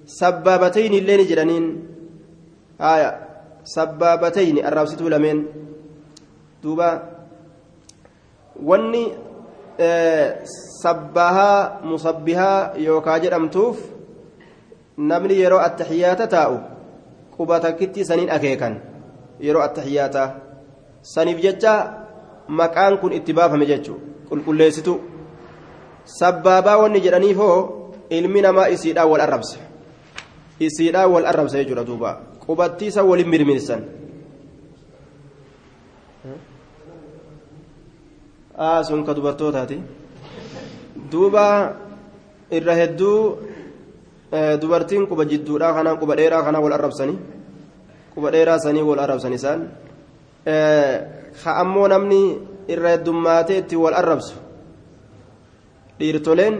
سبابتين 0.06 0.94
اللين 0.94 1.26
جرانين 1.26 1.82
آية. 2.80 3.18
سبابتين. 3.64 4.66
الرابستو 4.66 5.08
لمن 5.08 5.44
دوبا. 6.62 7.02
وني 8.62 9.12
sabbahaa 10.82 11.80
musabbihaa 11.84 12.72
yookaa 12.76 13.18
jedhamtuuf 13.18 13.78
namni 14.98 15.40
yeroo 15.40 15.58
attaxiyaata 15.58 16.26
quba 17.42 17.58
takkitti 17.58 18.06
saniin 18.06 18.30
akeekan 18.30 18.78
yeroo 19.42 19.62
attaxiyaataa 19.66 20.28
saniif 21.02 21.42
jecha 21.42 21.74
maqaan 22.46 22.98
kun 23.02 23.12
itti 23.18 23.34
baafame 23.34 23.66
jechuun 23.66 23.98
qulqulleessitu 24.28 24.94
sabbaabaa 26.18 26.78
wanni 26.82 27.00
jedhaniif 27.02 27.36
hoo 27.36 27.58
ilmi 28.10 28.42
namaa 28.46 28.66
isiidhaan 28.74 29.10
wal 29.10 29.24
arrabsa 29.26 29.58
isiidhaan 30.60 31.10
wal 31.10 31.26
arrabsa 31.26 31.58
jechuudha 31.58 31.86
duuba 31.90 32.10
qubattiisa 32.46 33.02
waliin 33.02 33.28
mirmirsan. 33.34 33.82
sun 38.86 39.02
ka 39.04 39.14
dubartootaati 39.14 39.76
duuba 41.10 41.46
irra 42.50 42.74
hedduu 42.80 43.18
dubartiin 44.60 45.06
quba 45.10 45.24
jidduudhaa 45.24 45.74
kanaan 45.74 45.98
quba 45.98 46.14
dheeraa 46.16 46.42
kanaan 46.46 46.62
wal 46.64 46.76
arrabsanii 46.78 47.18
quba 48.14 48.30
dheeraa 48.30 48.58
sanii 48.58 48.82
wal 48.84 49.00
arrabsan 49.00 49.32
isaan 49.32 49.60
ka 51.42 51.50
ammoo 51.62 51.88
namni 51.88 52.22
irra 52.68 52.90
heddummaatee 52.94 53.58
itti 53.62 53.76
wal 53.76 53.94
arrabsu 53.94 54.34
dhiirtoleen 55.98 56.54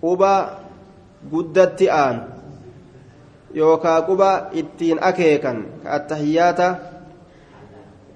quba 0.00 0.32
guddatti 1.32 1.86
aanu 1.90 2.22
yookaa 3.54 3.98
quba 4.08 4.30
ittiin 4.52 4.98
akeekan 5.00 5.58
ka 5.82 5.88
attahiyyaata 5.98 6.68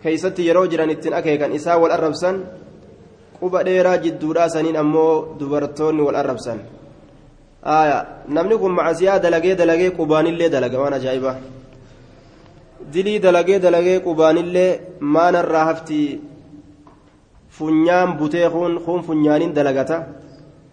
keeysatti 0.02 0.46
yeroo 0.48 0.66
jiran 0.66 0.90
ittiin 0.90 1.14
akeekan 1.14 1.52
isaa 1.58 1.78
wal 1.78 1.92
arrabsan 1.98 2.36
quba 3.40 3.64
dheeraa 3.68 3.98
jidduudhaa 4.04 4.48
saniin 4.48 4.76
ammoo 4.76 5.36
dubartoonni 5.38 6.02
wal 6.02 6.18
arrabsan 6.22 6.58
namni 8.28 8.58
kun 8.58 8.72
macasiyaa 8.78 9.18
dalagee 9.22 9.54
dalagee 9.58 9.90
qubaanillee 9.98 10.50
dalaga 10.50 10.78
waan 10.80 10.94
ajaa'ibaa 10.98 11.36
dilii 12.92 13.18
dalagee 13.24 13.58
dalagee 13.64 13.98
qubaanillee 14.06 14.80
maanarraa 15.14 15.64
hafti 15.70 16.00
funyaan 17.56 18.10
butee 18.18 18.48
kun 18.86 19.02
funyaaniin 19.06 19.54
dalagata 19.56 19.96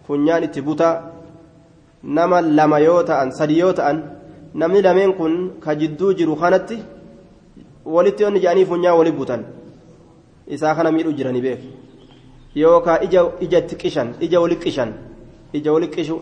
funyaan 0.06 0.44
itti 0.46 0.60
buta 0.62 0.88
nama 2.16 2.38
lama 2.42 2.78
yoo 2.86 3.02
ta'an 3.08 3.30
sadi 3.38 3.58
yoo 3.58 3.72
ta'an 3.72 3.98
namni 4.60 4.82
lameen 4.86 5.12
kun 5.18 5.34
ka 5.64 5.74
jidduu 5.80 6.12
jiru 6.18 6.36
kanatti 6.42 6.76
walitti 7.94 8.24
onni 8.24 8.40
jedhanii 8.40 8.66
funyaa 8.72 8.94
wali 8.98 9.12
butan 9.12 9.42
isaa 10.54 10.74
kana 10.74 10.92
miidhu 10.92 11.12
jiranii 11.18 11.42
beeku 11.46 11.66
yookaan 12.62 13.02
ija 13.06 13.20
ija 13.44 13.58
itti 13.58 13.76
qishan 13.82 14.08
ija 14.26 14.40
wali 14.40 14.56
qishan 14.64 14.90
ija 15.52 15.72
wali 15.72 15.88
qishu 15.94 16.16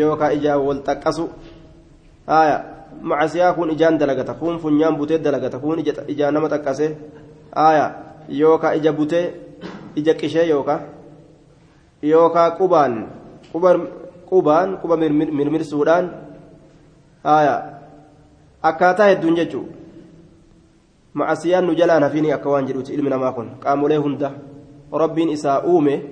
yookaan 0.00 0.32
ija 0.38 0.58
wal 0.66 0.80
xaqqasu 0.86 1.24
haaya 2.26 2.73
macasiyaa 3.02 3.52
kun 3.52 3.70
ijaan 3.70 3.98
dalagata 3.98 4.34
kun 4.34 4.58
funyaan 4.58 4.96
butee 4.96 5.18
dalagata 5.18 5.58
kun 5.58 5.78
ija 6.08 6.30
nama 6.30 6.48
xaqqase 6.48 6.96
haaya 7.56 7.86
yookaan 8.28 8.76
ija 8.76 8.92
butee 8.92 9.24
ija 9.96 10.14
qishee 10.14 10.48
yookaan 10.48 10.80
yookaan 12.02 12.52
qubaan 12.58 12.92
qubaan 14.30 14.78
quba 14.82 14.96
mirmirsuudhaan 15.38 16.10
haaya 17.24 17.54
akkaataa 18.62 19.08
hedduun 19.12 19.36
jechuudha 19.36 19.72
macasiyaan 21.14 21.66
nu 21.66 21.74
jalaan 21.78 22.02
hafiini 22.02 22.32
akka 22.32 22.50
waan 22.50 22.66
jedhuuti 22.66 22.94
ilmi 22.94 23.10
namaa 23.10 23.32
kun 23.32 23.48
qaamolee 23.62 23.96
hunda. 23.96 24.30
rabbiin 24.92 25.28
isaa 25.28 25.60
uume 25.66 26.02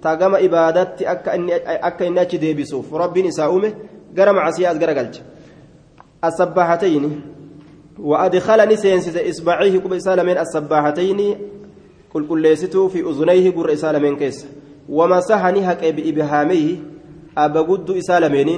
taagama 0.00 0.38
ibaadatti 0.40 1.06
akka 1.06 2.04
inni 2.04 2.20
achi 2.20 2.38
deebisuuf 2.40 2.92
rabbiin 2.92 3.26
isaa 3.26 3.48
uume 3.50 3.74
gara 4.14 4.32
macasiyaa 4.32 4.72
as 4.72 4.78
gara 4.78 4.94
asabbahatayni 6.22 7.10
وأدخلني 7.98 8.76
سينسز 8.76 9.16
إصبعيه 9.18 9.78
كب 9.78 9.92
إسالمين 9.92 10.38
السباحتين. 10.38 11.20
قل 12.14 12.22
قل 12.30 12.38
ليستو 12.40 12.88
في 12.88 13.02
أذنيه 13.02 13.50
قر 13.50 13.72
إسالمين 13.72 14.16
كيس. 14.16 14.46
ومسحني 14.88 15.60
هك 15.66 15.82
بإبهاميه 15.84 16.76
أبا 17.38 17.60
قد 17.60 17.90
إسالمين 17.90 18.50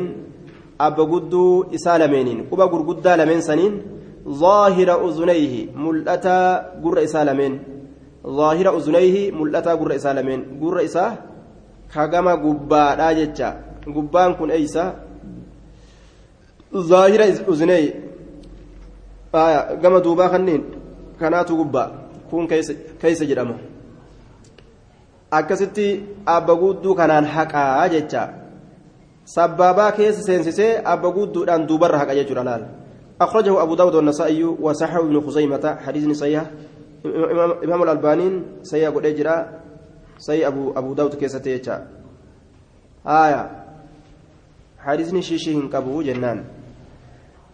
أبا 0.80 1.04
قد 1.04 1.34
إسالمين 1.74 2.52
كب 2.52 2.60
قر 2.60 2.82
قد 2.84 3.08
لمن 3.08 3.40
سنين. 3.40 3.82
ظاهر 4.28 5.08
أذنيه 5.08 5.72
ملأتا 5.76 6.38
قر 6.84 7.04
إسالمين 7.04 7.52
ظاهر 8.26 8.76
أذنيه 8.76 9.32
ملأتا 9.32 9.74
قر 9.74 9.94
إسالمين 9.94 10.60
قر 10.60 10.84
إساه 10.84 11.12
كما 11.94 12.34
قبا 12.44 12.94
راجتشا 13.00 13.48
قبان 13.88 14.34
كن 14.34 14.50
أيسا. 14.50 15.09
ظاهر 16.74 17.20
أذنيه 17.48 18.10
gama 19.82 20.00
duubaa 20.02 20.28
kanneen 20.28 20.62
kanaatu 21.18 21.56
gubbaa 21.56 21.88
kun 22.30 22.48
keessa 22.48 23.24
jedhama 23.30 23.54
akkasitti 25.30 25.86
abba 26.26 26.56
guudduu 26.56 26.94
kanaan 26.94 27.24
haqaa 27.24 27.88
jecha 27.88 28.28
sabbaabaa 29.24 29.92
keessa 29.92 30.22
seensisee 30.22 30.82
abba 30.84 31.12
guudduudhaan 31.12 31.68
duubarra 31.68 31.98
haqa 31.98 32.14
jechuudha 32.14 32.44
laal 32.44 32.64
أخرجه 33.20 33.62
أبو 33.62 33.74
داود 33.74 33.94
والنسائي 33.94 34.44
وصححه 34.44 35.00
ابن 35.00 35.20
خزيمة 35.20 35.76
حديث 35.84 36.16
صحيح 36.16 36.44
إمام 37.64 37.82
الألبانين 37.82 38.64
سيء 38.64 38.90
قد 38.90 39.06
أجرا 39.06 39.60
سيء 40.18 40.46
أبو 40.46 40.72
أبو 40.72 40.94
داود 40.94 41.14
كيسة 41.14 41.84
آية 43.06 43.50
حديث 44.78 45.14
شيشه 45.14 45.68
كبو 45.72 46.02
جنان 46.02 46.44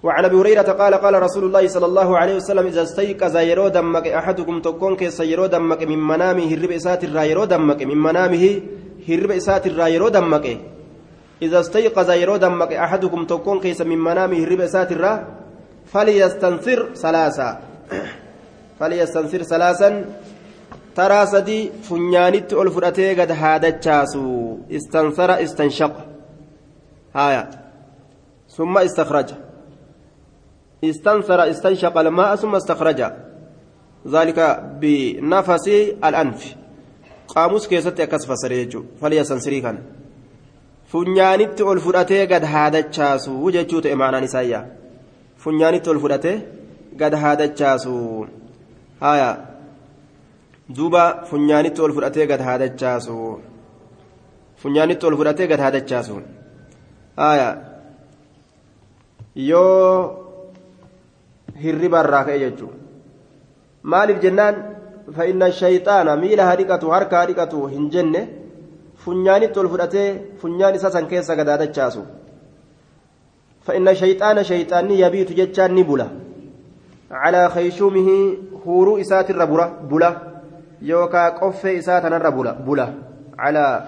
وعن 0.06 0.24
أبي 0.24 0.36
هريرة 0.36 0.62
قال 0.62 0.94
قال 0.94 1.22
رسول 1.22 1.44
الله 1.44 1.68
صلى 1.68 1.86
الله 1.86 2.18
عليه 2.18 2.34
وسلم 2.36 2.66
إذا 2.66 2.82
استيقظ 2.82 3.36
يرو 3.36 3.68
دمك 3.68 4.06
أحدكم 4.08 4.60
تكون 4.60 4.96
كيس 4.96 5.20
يرو 5.20 5.46
دمك 5.46 5.82
من 5.82 5.98
منامه 5.98 6.46
هرب 6.54 6.70
اسات 6.70 7.04
الرايرو 7.04 7.44
دمك 7.44 7.82
من 7.82 7.98
منامه 8.06 8.44
هرب 9.08 9.30
اسات 9.30 9.66
الرايرو 9.66 10.08
دمك. 10.08 10.46
إذا 11.42 11.60
استيقظ 11.60 12.10
يرو 12.10 12.36
دمك 12.36 12.72
أحدكم 12.72 13.24
تكون 13.24 13.60
كيس 13.60 13.80
من 13.80 13.98
منامه 13.98 14.38
هرب 14.44 14.60
اسات 14.60 14.92
الرا 14.92 15.12
فليستنصر 15.92 16.94
ثلاثا 16.94 17.50
فليستنصر 18.78 19.42
ثلاثا. 19.42 20.04
ترى 20.96 21.26
سدي 21.26 21.70
فنيانت 21.86 22.52
الفراتي 22.52 23.20
قد 23.20 23.30
هادتشاسو. 23.30 24.56
استنصر 24.70 25.30
استنشق. 25.44 25.94
هايا. 27.14 27.50
ثم 28.56 28.78
استخرج. 28.78 29.45
استنثر 30.84 31.50
استنشق 31.50 31.98
الماء 31.98 32.36
ثم 32.36 32.54
استخرج 32.54 33.00
ذلك 34.08 34.38
بنفس 34.80 35.68
الأنف 36.04 36.54
قاموس 37.28 37.68
كيست 37.68 38.02
فسريجو 38.02 38.84
فليستنسري 39.00 39.60
كان 39.60 39.78
funyaanitti 40.92 41.62
ol 41.70 41.80
fudhatee 41.84 42.26
gad 42.32 42.44
haadachaasu 42.54 43.32
jechuu 43.56 43.80
ta'e 43.84 43.94
maanaan 44.02 44.26
isaayyaa 44.28 44.64
funyaanitti 45.44 45.90
ol 45.92 46.00
fudhatee 46.04 46.36
gad 47.00 47.14
haadachaasu 47.22 47.94
haya 49.00 49.30
duuba 50.76 51.02
funyaanitti 51.30 51.84
ol 51.86 51.94
fudhatee 51.96 52.26
gad 52.32 52.44
haadachaasu 52.48 53.16
funyaanitti 54.62 55.08
ol 55.08 55.16
fudhatee 55.22 55.48
gad 55.52 55.64
haadachaasu 55.66 56.20
haya 57.22 57.48
yoo 59.50 60.25
hirriba 61.62 62.00
irraa 62.04 62.24
ka'e 62.24 62.38
jechuudha. 62.44 62.76
Maaliif 63.82 64.20
jennaan? 64.24 64.54
Fa'inna 65.16 65.50
shayxaana 65.60 66.16
miila 66.22 66.44
hadhiqatu 66.50 66.90
harka 66.94 67.16
hadhiqatu 67.22 67.66
hin 67.74 67.90
jenne. 67.90 68.20
Funyaanitti 69.04 69.58
ol 69.58 69.68
fudhatee 69.72 70.08
funyaan 70.40 70.74
isa 70.74 70.90
san 70.90 71.06
keessa 71.06 71.36
gadaadachaasu. 71.36 72.02
Fa'inna 73.66 73.94
shayxaana 73.94 74.44
shayxaanni 74.50 75.00
yabiitu 75.04 75.34
jechaan 75.40 75.74
ni 75.74 75.84
bula. 75.84 76.06
Calaa 77.10 77.48
kayshuumihi 77.54 78.16
huuruu 78.64 78.98
isaatirra 78.98 79.46
bula. 79.90 80.10
Yookaa 80.82 81.30
qoffee 81.40 81.78
isaa 81.80 82.00
tanarra 82.00 82.30
bula 82.30 82.86
calaa 83.36 83.86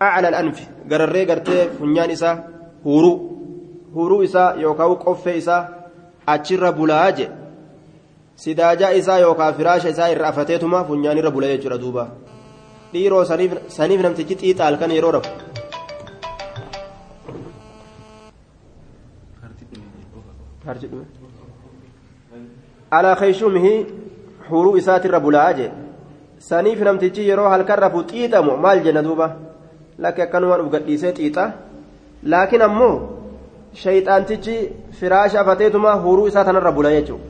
acla 0.00 0.28
al'anfi 0.28 0.68
gararree 0.90 1.26
gartee 1.26 1.68
funyaan 1.78 2.10
isaa 2.10 2.36
huuruu. 2.84 3.16
Huuruu 3.94 4.22
isaa 4.22 4.54
yookaa 4.64 4.88
qoffee 5.04 5.36
isaa 5.42 5.68
achirra 6.26 6.72
bulaa 6.72 7.10
je 7.12 7.28
sidaajaa 8.36 8.90
isaa 9.00 9.18
yookaan 9.18 9.54
firaasha 9.54 9.88
isaa 9.88 10.08
irra 10.14 10.28
afateetuma 10.28 10.84
funyaan 10.84 11.18
irra 11.18 11.30
bula 11.30 11.46
jechuudha 11.52 11.78
duuba 11.78 12.04
dhiiroo 12.92 13.24
saniif 13.76 14.00
namtichi 14.06 14.34
xiixa 14.42 14.64
halkan 14.64 14.90
yeroo 14.96 15.12
rafu. 15.16 15.30
alaa 22.90 23.16
keeshumihi 23.22 23.72
huruu 24.50 24.76
isaatirra 24.82 25.20
bulaa 25.20 25.50
je 25.58 25.70
saniif 26.50 26.80
namtichi 26.88 27.28
yeroo 27.30 27.48
halkan 27.54 27.78
rafu 27.86 28.06
xiixamu 28.12 28.56
maal 28.66 28.84
jenna 28.86 29.02
duuba 29.08 29.28
lakki 29.98 30.22
akkanumaan 30.26 30.64
uf 30.66 30.72
gadhiisee 30.76 31.12
xiixa 31.18 31.50
laakiin. 32.22 33.13
Shayxaantichi 33.82 34.56
firaasha 34.98 35.40
afateetuma 35.42 35.92
huruu 36.04 36.26
isaa 36.30 36.44
tanarra 36.48 36.72
bula 36.78 36.90
jechuudha 36.96 37.24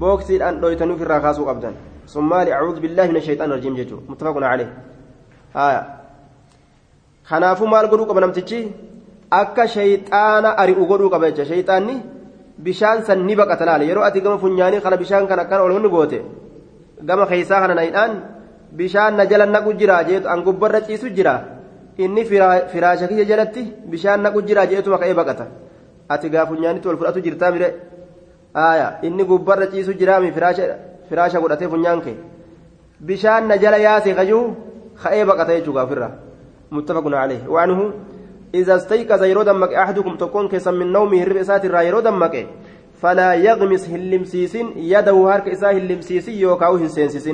booksiidhaan 0.00 0.60
dhoytanuuf 0.62 1.00
irraa 1.04 1.20
kaasuu 1.26 1.46
qabdan 1.50 1.74
sun 2.12 2.24
maali 2.32 2.52
acuudhu 2.58 2.80
billaahi 2.84 3.12
min 3.16 3.22
shayxaan 3.28 3.54
rajiim 3.56 3.76
jechuudha 3.80 4.04
muttafaquna 4.10 4.50
calee 4.52 4.68
haya 5.58 5.82
kanaafuu 7.30 7.70
maal 7.74 7.88
godhuu 7.92 8.08
qaba 8.10 8.24
namtichi 8.26 8.60
akka 9.42 9.68
shayxaana 9.76 10.56
ari'u 10.62 10.86
godhuu 10.92 11.10
qaba 11.14 11.30
jecha 11.30 11.48
shayxaanni 11.52 11.96
bishaan 12.66 13.04
san 13.06 13.26
ni 13.26 13.34
baqata 13.40 13.64
laale 13.70 13.84
yeroo 13.90 14.04
ati 14.08 14.20
gama 14.24 14.38
funyaanii 14.44 14.80
kana 14.84 14.96
bishaan 15.02 15.26
kan 15.30 15.38
akkan 15.44 15.60
ol 15.66 15.88
goote 15.96 16.18
gama 17.08 17.26
keessaa 17.26 17.60
kana 17.62 17.74
nayidhaan 17.80 18.12
bishaan 18.78 19.16
na 19.16 19.26
jala 19.26 19.46
naqu 19.46 19.74
jira 19.80 20.04
jeetu 20.08 20.28
an 20.28 20.42
gubbarra 20.46 20.80
ciisu 20.86 21.10
jira 21.16 21.34
inni 21.98 22.24
firaasha 22.24 23.08
kiyya 23.08 23.24
jalatti 23.24 23.62
bishaan 23.86 24.20
naqu 24.22 24.42
jira 24.42 24.66
jeetuma 24.66 24.98
ka'ee 24.98 25.14
baqata 25.14 25.46
ati 26.08 26.30
gaafunyaanitti 26.30 26.88
wal 26.88 26.96
fudhatu 26.96 27.20
jirtaa 27.20 27.50
mire 27.50 27.68
aya 28.54 28.98
inni 29.02 29.24
gubbarra 29.24 29.66
ciisu 29.72 29.94
jiraami 29.94 30.32
firaasha 31.08 31.40
godhatee 31.40 31.68
funyaan 31.68 32.00
kee 32.00 32.16
bishaan 33.00 33.48
na 33.48 33.56
jala 33.58 33.78
yaase 33.78 34.14
kajuu 34.14 34.44
ka'ee 35.02 35.24
baqata 35.24 35.56
jechuu 35.56 35.72
gaafirra 35.72 36.10
muttafaqun 36.70 37.14
عليه 37.14 37.42
وعنه 37.48 37.92
إذا 38.54 38.76
استيقظ 38.76 39.22
يرو 39.22 39.42
دمك 39.42 39.72
أحدكم 39.74 40.16
تكون 40.16 40.48
كيسا 40.48 40.70
من 40.70 40.92
نومه 40.92 41.22
هرب 41.22 41.36
إسات 41.36 41.64
الرا 41.64 41.80
يرو 41.80 42.00
دمك 42.00 42.46
فلا 43.02 43.34
يغمس 43.34 43.88
هلمسيس 43.88 44.54
يده 44.76 45.12
هارك 45.12 45.48
إساه 45.48 45.72
هلمسيس 45.72 46.28
يوكاو 46.28 46.74
هنسينسيس 46.76 47.28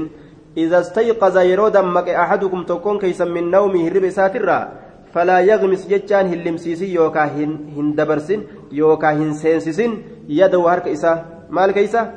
إذا 0.56 0.80
استيقظ 0.80 1.36
يرو 1.38 1.68
دمك 1.68 2.08
أحدكم 2.08 2.64
تكون 2.64 2.98
كيسا 2.98 3.24
من 3.24 3.50
نومه 3.50 3.88
هرب 3.88 4.08
ساترا 4.08 4.72
فلا 5.12 5.40
يغمس 5.40 5.86
جتان 5.86 6.26
هلمسيسي 6.26 6.94
يوكا 6.94 7.24
هن 7.24 7.94
دبرسن 7.94 8.42
يوكا 8.72 9.12
هن 9.12 9.32
سينسسن 9.34 9.98
يدو 10.28 10.68
هرك 10.68 10.88
إسا. 10.88 11.24
مال 11.50 11.70
كيسا 11.70 12.12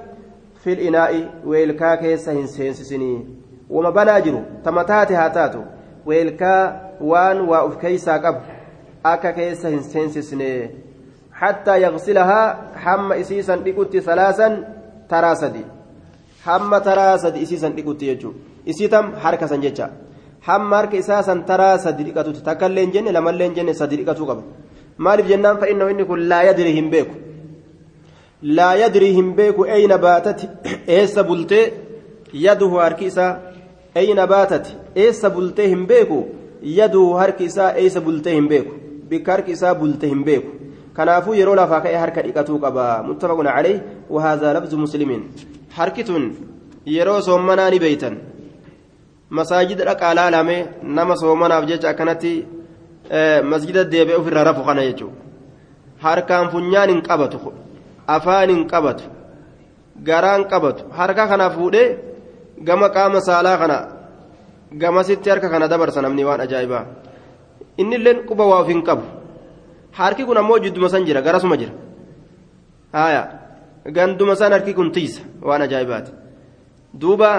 في 0.63 0.73
الإناء 0.73 1.29
ويلكا 1.45 1.95
كيسا 1.95 2.31
هن 2.33 2.47
سينسسني 2.47 3.27
وما 3.69 3.89
بناجرو 3.89 4.41
تمتاتي 4.65 5.15
هاتاتو. 5.15 5.61
ويلكا 6.05 6.81
وان 7.01 7.41
وأف 7.41 7.75
كيسا 7.77 8.17
قب 8.17 8.41
أكا 9.05 9.31
كيسا 9.31 9.69
هن 9.69 9.81
سينسسني 9.81 10.71
حتى 11.33 11.81
يغسلها 11.81 12.71
حم 12.75 13.13
إسيسا 13.13 13.55
لكت 13.55 13.97
ثلاثا 13.97 14.67
تراسدي. 15.09 15.65
Hamma 16.45 16.79
taraa 16.87 17.17
sadi 17.17 17.39
isii 17.45 17.57
san 17.63 17.73
dhiqutti 17.77 18.05
jechuudha. 18.09 18.39
Isii 18.65 18.89
tam 18.89 19.13
harka 19.23 19.47
san 19.47 19.61
jecha. 19.61 19.89
Hamma 20.47 20.77
harka 20.77 20.97
isaa 20.97 21.23
san 21.23 21.43
taraa 21.49 21.77
sadi 21.77 22.03
dhiqatutti 22.03 22.43
takka 22.43 22.67
illee 22.69 22.87
jenne 22.93 23.11
lamallee 23.17 23.49
jenne 23.55 23.73
sadi 23.73 23.97
dhiqatuu 23.97 24.27
qaba. 24.29 24.43
Maaliif 24.97 25.27
jennaan 25.31 25.57
fa'inna 25.61 25.89
inni 25.91 26.05
kun 26.05 26.27
laa 26.31 26.43
yadrii 26.49 26.75
hin 26.79 26.89
beeku? 26.93 27.15
Laa 28.57 28.75
yadrii 28.83 29.13
hin 29.19 29.33
beeku 29.39 29.65
eeyna 29.77 29.97
baatati? 29.97 30.49
Eessa 30.97 31.23
bultee 31.23 31.65
yaduhu 32.45 32.77
harki 32.85 33.05
isaa 33.11 33.31
eeyna 33.95 34.27
baatati? 34.27 34.75
Eessa 34.95 35.29
bultee 35.29 35.67
hin 35.75 35.87
beeku? 35.87 36.19
Yaduhu 36.79 37.15
harki 37.21 37.43
isaa 37.51 37.73
eessa 37.75 38.01
bultee 38.01 38.33
hin 38.35 38.47
beeku? 38.47 38.73
Bikka 39.09 39.31
harki 39.31 39.51
isaa 39.51 39.73
bultee 39.75 40.09
hin 40.09 40.23
beeku. 40.23 40.51
Kanaafuu 40.93 41.33
yeroo 41.39 41.55
lafaa 41.55 41.81
ka'ee 41.81 41.97
harka 42.03 42.21
dhiqatuu 42.27 42.59
qaba 42.65 42.85
muttafaqun 43.07 43.49
calee 43.55 43.75
wahaadaa 44.15 44.53
labzu 44.57 44.77
muslimiin 44.77 45.23
harki 45.77 46.03
tun 46.03 46.23
yeroo 46.95 47.21
soommanaa 47.21 47.69
ni 47.71 47.79
beeytan. 47.79 48.15
Masaajida 49.29 49.85
dhaqaa 49.89 50.13
laalame 50.19 50.57
nama 50.83 51.15
soomanaaf 51.15 51.65
jecha 51.69 51.89
akkanatti 51.89 52.31
masjida 53.51 53.83
deebi'ee 53.91 54.19
ofirraa 54.21 54.43
rafu 54.49 54.63
kana 54.67 54.81
jechuudha. 54.87 55.17
Harkaan 56.03 56.49
funyaan 56.51 56.89
hin 56.89 57.01
qabatu 57.01 57.37
afaan 58.15 58.49
hin 58.49 58.67
qabatu 58.67 59.03
garaan 60.07 60.43
qabatu. 60.51 60.83
Harka 60.97 61.27
kana 61.27 61.49
fuudhee 61.55 61.97
gama 62.67 62.89
qaama 62.95 63.19
saalaa 63.27 63.57
kana 63.61 63.77
gamasitti 64.81 65.29
harka 65.29 65.49
kana 65.49 65.67
dabarsa 65.67 66.01
namni 66.01 66.23
waan 66.29 66.41
ajaa'ibaa. 66.45 66.85
Innilleen 67.77 68.25
quba 68.27 68.45
waa 68.51 68.61
of 68.61 68.67
hin 68.67 68.81
qabu. 68.83 69.03
Harki 69.99 70.25
kun 70.25 70.37
ammoo 70.37 70.59
jidduma 70.63 70.89
san 70.89 71.05
jira 71.05 71.21
garasuma 71.21 71.57
jira. 71.57 71.71
Haaya 72.93 73.42
ganduma 73.85 74.35
san 74.35 74.51
harki 74.51 74.73
kun 74.73 74.91
tiisa 74.91 75.21
waan 75.41 75.61
ajaa'ibaati 75.61 76.11
duuba 76.93 77.29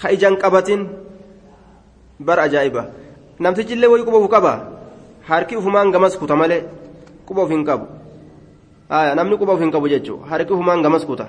ka 0.00 0.08
ijaan 0.12 0.36
qabatin 0.36 0.88
bar 2.20 2.38
ajaa'iba 2.46 2.82
namtichillee 3.38 3.88
wayi 3.90 4.04
quba 4.04 4.18
uf 4.18 4.28
qaba 4.30 4.52
harki 5.28 5.56
ufumaan 5.56 5.90
gamas 5.90 6.16
kuta 6.20 6.36
malee 6.36 6.62
quba 7.26 7.42
uf 7.44 7.50
hin 7.50 7.64
qabu 7.64 7.86
namni 9.16 9.36
quba 9.40 9.52
uf 9.54 9.60
hin 9.60 9.70
qabu 9.74 9.88
jechuudha 9.88 10.26
harki 10.30 10.52
ufumaan 10.52 10.82
gamas 10.82 11.04
kuta 11.04 11.26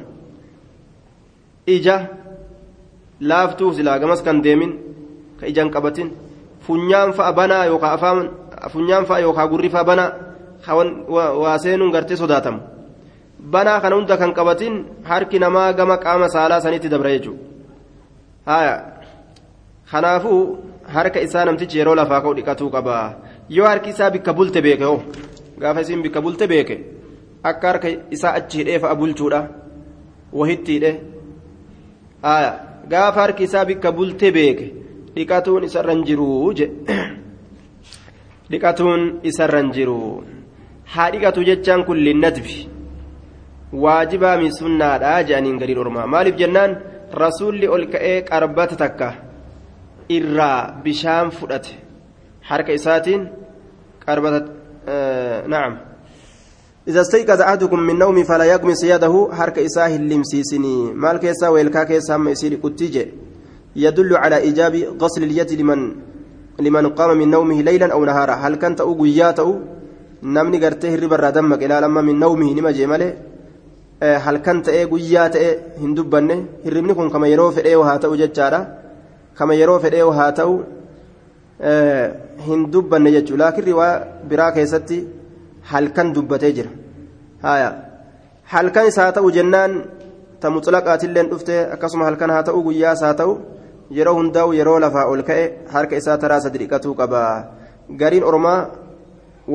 ija 1.68 1.96
laaftuuf 3.20 3.76
silaa 3.76 4.00
gamas 4.00 4.22
kan 4.26 4.42
deemin 4.42 4.72
ka 5.40 5.48
ijaan 5.48 5.70
qabatin 5.72 6.12
funyaan 6.66 7.14
fa'a 7.18 7.34
banaa 7.34 7.66
yookaan 7.66 7.94
afaan 7.98 8.30
funyaan 8.74 9.06
fa'a 9.06 9.20
yookaan 9.26 9.50
gurri 9.50 9.70
fa'a 9.70 9.84
banaa 9.84 10.10
waa 11.44 11.58
seenuun 11.64 11.92
gartee 11.92 12.18
sodaatamu 12.18 12.60
banaa 13.42 13.82
kana 13.82 13.96
hunda 13.96 14.18
kan 14.18 14.34
qabatin 14.34 14.86
harki 15.04 15.39
namaa 15.39 15.74
gama 15.74 15.98
qaama 15.98 16.28
saalaa 16.30 16.62
sanitti 16.62 16.89
dabra 16.89 17.12
jechuudha. 17.18 17.44
Haaya. 18.46 18.76
Kanaafuu 19.92 20.58
harka 20.88 21.22
isaa 21.22 21.46
namtichi 21.46 21.78
yeroo 21.78 21.96
lafaa 21.96 22.22
ka'u 22.22 22.34
dhiqatuu 22.34 22.70
qaba. 22.70 23.16
Yoo 23.50 23.68
harki 23.68 23.89
isaa 23.89 24.10
bikka 24.10 24.34
bulte 24.34 24.62
beeke 24.62 24.84
hoo? 24.84 25.02
Gaafa 25.60 25.82
isiin 25.82 26.02
bikka 26.02 26.22
bulte 26.22 26.48
beeke. 26.48 26.80
Akka 27.44 27.68
harka 27.68 27.89
isaa 28.12 28.34
achi 28.34 28.58
hidhee 28.58 28.80
fa'a 28.80 28.96
bulchuudha. 28.96 29.48
Wahitti 30.34 30.74
hidhee 30.74 30.96
haaya. 32.22 32.54
Gaafa 32.88 33.22
harki 33.22 33.44
isaa 33.44 33.66
bikka 33.66 33.92
bulte 33.92 34.32
beeke. 34.32 34.74
Dhiqatuun 35.16 35.64
isarra 35.64 35.94
hin 35.94 36.04
jiru 36.06 36.54
dhiqatuun 38.52 39.20
isarra 39.24 39.60
hin 39.62 39.72
jiru. 39.72 39.98
Haa 40.94 41.10
dhiqatu 41.12 41.44
jechaan 41.50 41.84
kun 41.88 41.98
linnadbi 42.08 42.56
waajibaa 43.74 44.38
mi 44.38 44.51
sunnaadha 44.51 45.24
jedhaniin 45.24 45.59
gadiin 45.59 45.80
ormaa 45.84 46.07
maaliif 46.07 46.36
jennaan? 46.41 46.78
Rasuulli 47.13 47.67
ol 47.67 47.86
ka'ee 47.93 48.24
qarbata 48.24 48.76
takka 48.76 49.13
irraa 50.09 50.72
bishaan 50.84 51.32
fudhate. 51.32 51.78
Harka 52.49 52.74
isaatiin 52.74 53.30
qarbata 54.05 54.45
na'am. 55.47 55.91
إذا 56.88 57.01
استيقظ 57.01 57.41
أحدكم 57.41 57.80
من 57.80 57.99
نومه 57.99 58.24
فلا 58.24 58.43
يغمس 58.43 58.84
يده 58.84 59.30
حرك 59.32 59.59
إساه 59.59 59.95
اللمسيسني 59.95 60.93
مال 60.93 61.17
كيسا 61.17 61.47
ويلكا 61.47 61.84
كيسا 61.84 62.15
هم 62.15 62.28
يسير 62.28 62.59
يدل 63.76 64.15
على 64.15 64.38
إيجاب 64.38 64.76
غسل 65.01 65.24
اليد 65.24 65.51
لمن 65.51 65.95
لمن 66.59 66.88
قام 66.88 67.17
من 67.17 67.30
نومه 67.30 67.61
ليلا 67.61 67.93
أو 67.93 68.05
نهارا 68.05 68.34
هل 68.34 68.55
كنت 68.55 68.82
أوغياته 68.82 69.59
نمني 70.24 70.65
قرته 70.65 70.95
الربا 70.95 71.30
دمك 71.30 71.63
إلى 71.63 71.80
لما 71.82 72.01
من 72.01 72.19
نومه 72.19 72.53
نما 72.53 72.72
جماله 72.72 73.13
هل 74.02 74.38
كنت 74.38 74.70
إيه 74.70 74.86
غيات 74.86 75.36
إيه 75.36 75.60
هندبنه 75.82 76.45
هرمني 76.66 76.93
كن 76.93 77.10
كما 77.10 77.28
يرو 77.28 77.52
في 77.52 77.62
إيه 77.66 77.76
وهاتو 77.76 78.16
جتشارا 78.16 78.60
كما 79.38 79.54
يرو 79.54 79.80
في 79.80 79.93
إيه 79.93 80.04
وهاتو 80.04 80.52
هندبنه 82.47 83.10
جتشو 83.16 83.36
لكن 83.36 83.64
روا 83.72 83.88
براك 84.30 84.58
يستي 84.58 85.08
هل 85.70 85.88
كان 85.95 86.14
دبتي 86.14 86.52
جرا 86.52 86.72
هايا 87.43 87.70
هل 88.45 88.70
كان 88.70 88.89
ساتو 88.89 89.30
جنان 89.30 89.72
ta 90.41 90.49
muxlaqaatillee 90.49 91.30
dhufte 91.32 91.56
akkasuma 91.74 92.06
halkan 92.10 92.32
haa 92.34 92.43
ta'u 92.47 92.62
guyyaas 92.68 93.02
haa 93.06 93.14
ta'u 93.20 93.34
yeroo 93.97 94.14
hundaa'u 94.20 94.54
yeroo 94.60 94.80
lafaa 94.84 95.06
ol 95.14 95.22
ka'e 95.28 95.43
harka 95.74 95.99
isaa 96.02 96.18
taraa 96.24 96.39
sadi 96.45 96.62
dhiqatuu 96.62 96.93
qaba 97.02 97.22
gariin 97.99 98.26
ormaa 98.30 98.60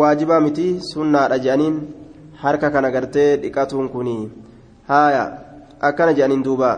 waajibaa 0.01 0.39
miti 0.47 0.67
sunnaadha 0.91 1.41
jedhaniin 1.45 1.77
harka 2.43 2.71
kana 2.71 2.91
gartee 2.91 3.37
dhiqatuun 3.43 3.89
kuni 3.95 4.17
haaya 4.89 5.25
akkana 5.89 6.17
jedhaniin 6.19 6.45
duuba 6.49 6.71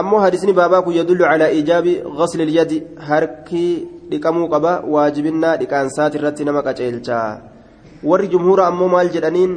ammoo 0.00 0.20
hadisni 0.24 0.52
baabaa 0.60 0.82
kun 0.82 0.98
yadullu 1.00 1.24
calaa 1.24 1.52
iijaabi 1.58 1.94
ghasli 2.18 2.42
ilyadi 2.48 2.82
harki 3.08 3.66
dhiqamuu 4.10 4.48
qaba 4.54 4.72
waajibinnaa 4.94 5.56
dhiqaansaati 5.62 6.18
irratti 6.20 6.48
nama 6.48 6.66
qaceelcha 6.68 7.20
warri 8.10 8.32
jumhuura 8.34 8.66
ammoo 8.72 8.88
maal 8.96 9.14
jedhaniin 9.16 9.54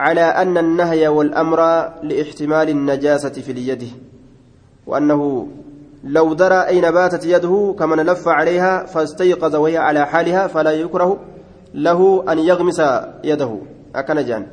على 0.00 0.20
أن 0.20 0.58
النهي 0.58 1.08
والأمر 1.08 1.60
لاحتمال 2.02 2.68
النجاسة 2.68 3.36
في 3.44 3.52
اليد 3.52 3.82
وأنه 4.86 5.48
لو 6.04 6.32
درى 6.34 6.54
أين 6.54 6.90
باتت 6.90 7.24
يده 7.24 7.74
كمن 7.78 8.00
لف 8.00 8.28
عليها 8.28 8.84
فاستيقظ 8.84 9.54
وهي 9.54 9.78
على 9.78 10.06
حالها 10.06 10.46
فلا 10.46 10.72
يكره 10.72 11.18
له 11.74 12.24
أن 12.32 12.38
يغمس 12.38 12.80
يده 13.24 13.52
أكن 13.94 14.24
جان 14.24 14.46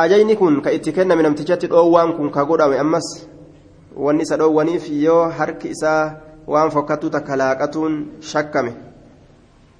أجيني 0.00 0.34
كن 0.34 0.60
كإتكن 0.60 1.08
من 1.08 1.26
امتجات 1.26 1.64
الأوان 1.64 2.12
كن 2.12 2.30
كقودا 2.30 2.80
أمس 2.80 3.26
والنساء 3.96 4.38
الأواني 4.38 4.78
في 4.78 5.04
يو 5.04 5.30
حرك 5.30 5.66
إساء 5.66 6.20
وان 6.46 6.68
فكتو 6.68 7.08
تكلاكتون 7.08 8.06
شكمه 8.20 8.74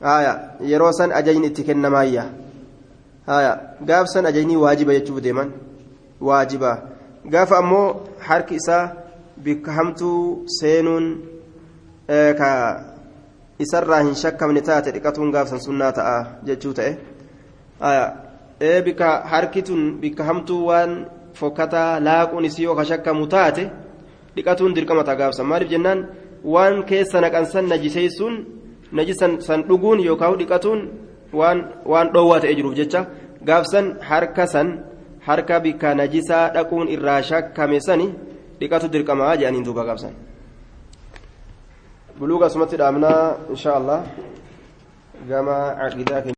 آية 0.02 0.50
يروسا 0.60 1.18
أجيني 1.18 1.46
إتكن 1.46 1.86
مايا 1.86 2.46
haya 3.26 3.74
gaafsan 3.82 4.26
ajajnii 4.26 4.56
waajiba 4.56 4.94
jechuuf 4.94 5.20
deeman? 5.20 5.52
Waajiba. 6.20 6.82
Gaafa 7.32 7.58
ammoo 7.58 8.06
harki 8.18 8.54
isaa 8.54 8.92
bikka 9.36 9.72
hamtuu 9.72 10.42
seenuun 10.46 11.06
ka 12.38 12.50
isarraa 13.64 14.00
hin 14.06 14.14
shakkamne 14.22 14.60
taate 14.68 14.92
dhiqatuun 14.96 15.30
gaafsan 15.34 15.60
sunnaa 15.66 15.92
ta'a 15.98 16.16
jechuu 16.48 16.72
ta'e 16.78 16.92
ee 18.60 18.82
bikka 18.86 19.08
harki 19.32 19.62
tun 19.68 19.82
bikka 20.02 20.24
hamtuu 20.28 20.60
waan 20.68 20.92
fokkataa 21.40 22.00
laaquun 22.06 22.44
isii 22.48 22.64
yoo 22.68 22.74
ka 22.80 22.84
shakkamu 22.90 23.26
taate 23.34 23.64
dhiqatuun 24.36 24.74
dirqama 24.76 25.04
ta'a 25.08 25.16
gaafsan 25.22 25.46
maaliif 25.50 25.70
jennaan 25.74 26.00
waan 26.54 26.84
keessa 26.90 27.20
naqansan 27.24 27.64
najiseessuun 27.72 28.34
najisan 28.92 29.40
san 29.46 29.60
dhuguun 29.68 29.98
yookaan 30.08 30.38
dhiqatuun 30.42 30.80
waan 31.38 31.58
waan 31.92 32.12
dhoowwaa 32.14 32.40
ta'ee 32.42 32.54
jiruuf 32.58 32.74
jecha 32.80 33.00
gaafsan 33.48 33.86
harka 34.10 34.46
san 34.54 34.68
harka 35.26 35.60
bikka 35.64 35.94
najisaa 36.00 36.44
dhaquun 36.54 36.88
irraa 36.94 37.20
shakkame 37.30 37.78
sani 37.88 38.06
dhiqatu 38.60 38.86
dirqamaa 38.94 39.36
jedhaniin 39.40 39.64
duuba 39.68 39.84
gaafsan 39.88 40.12
buluuga 42.18 42.46
asumatti 42.46 42.76
dhaabnaa 42.80 43.22
insha 43.52 43.70
allah 43.78 43.98
gama 45.30 45.56
caqiidaa 45.80 46.22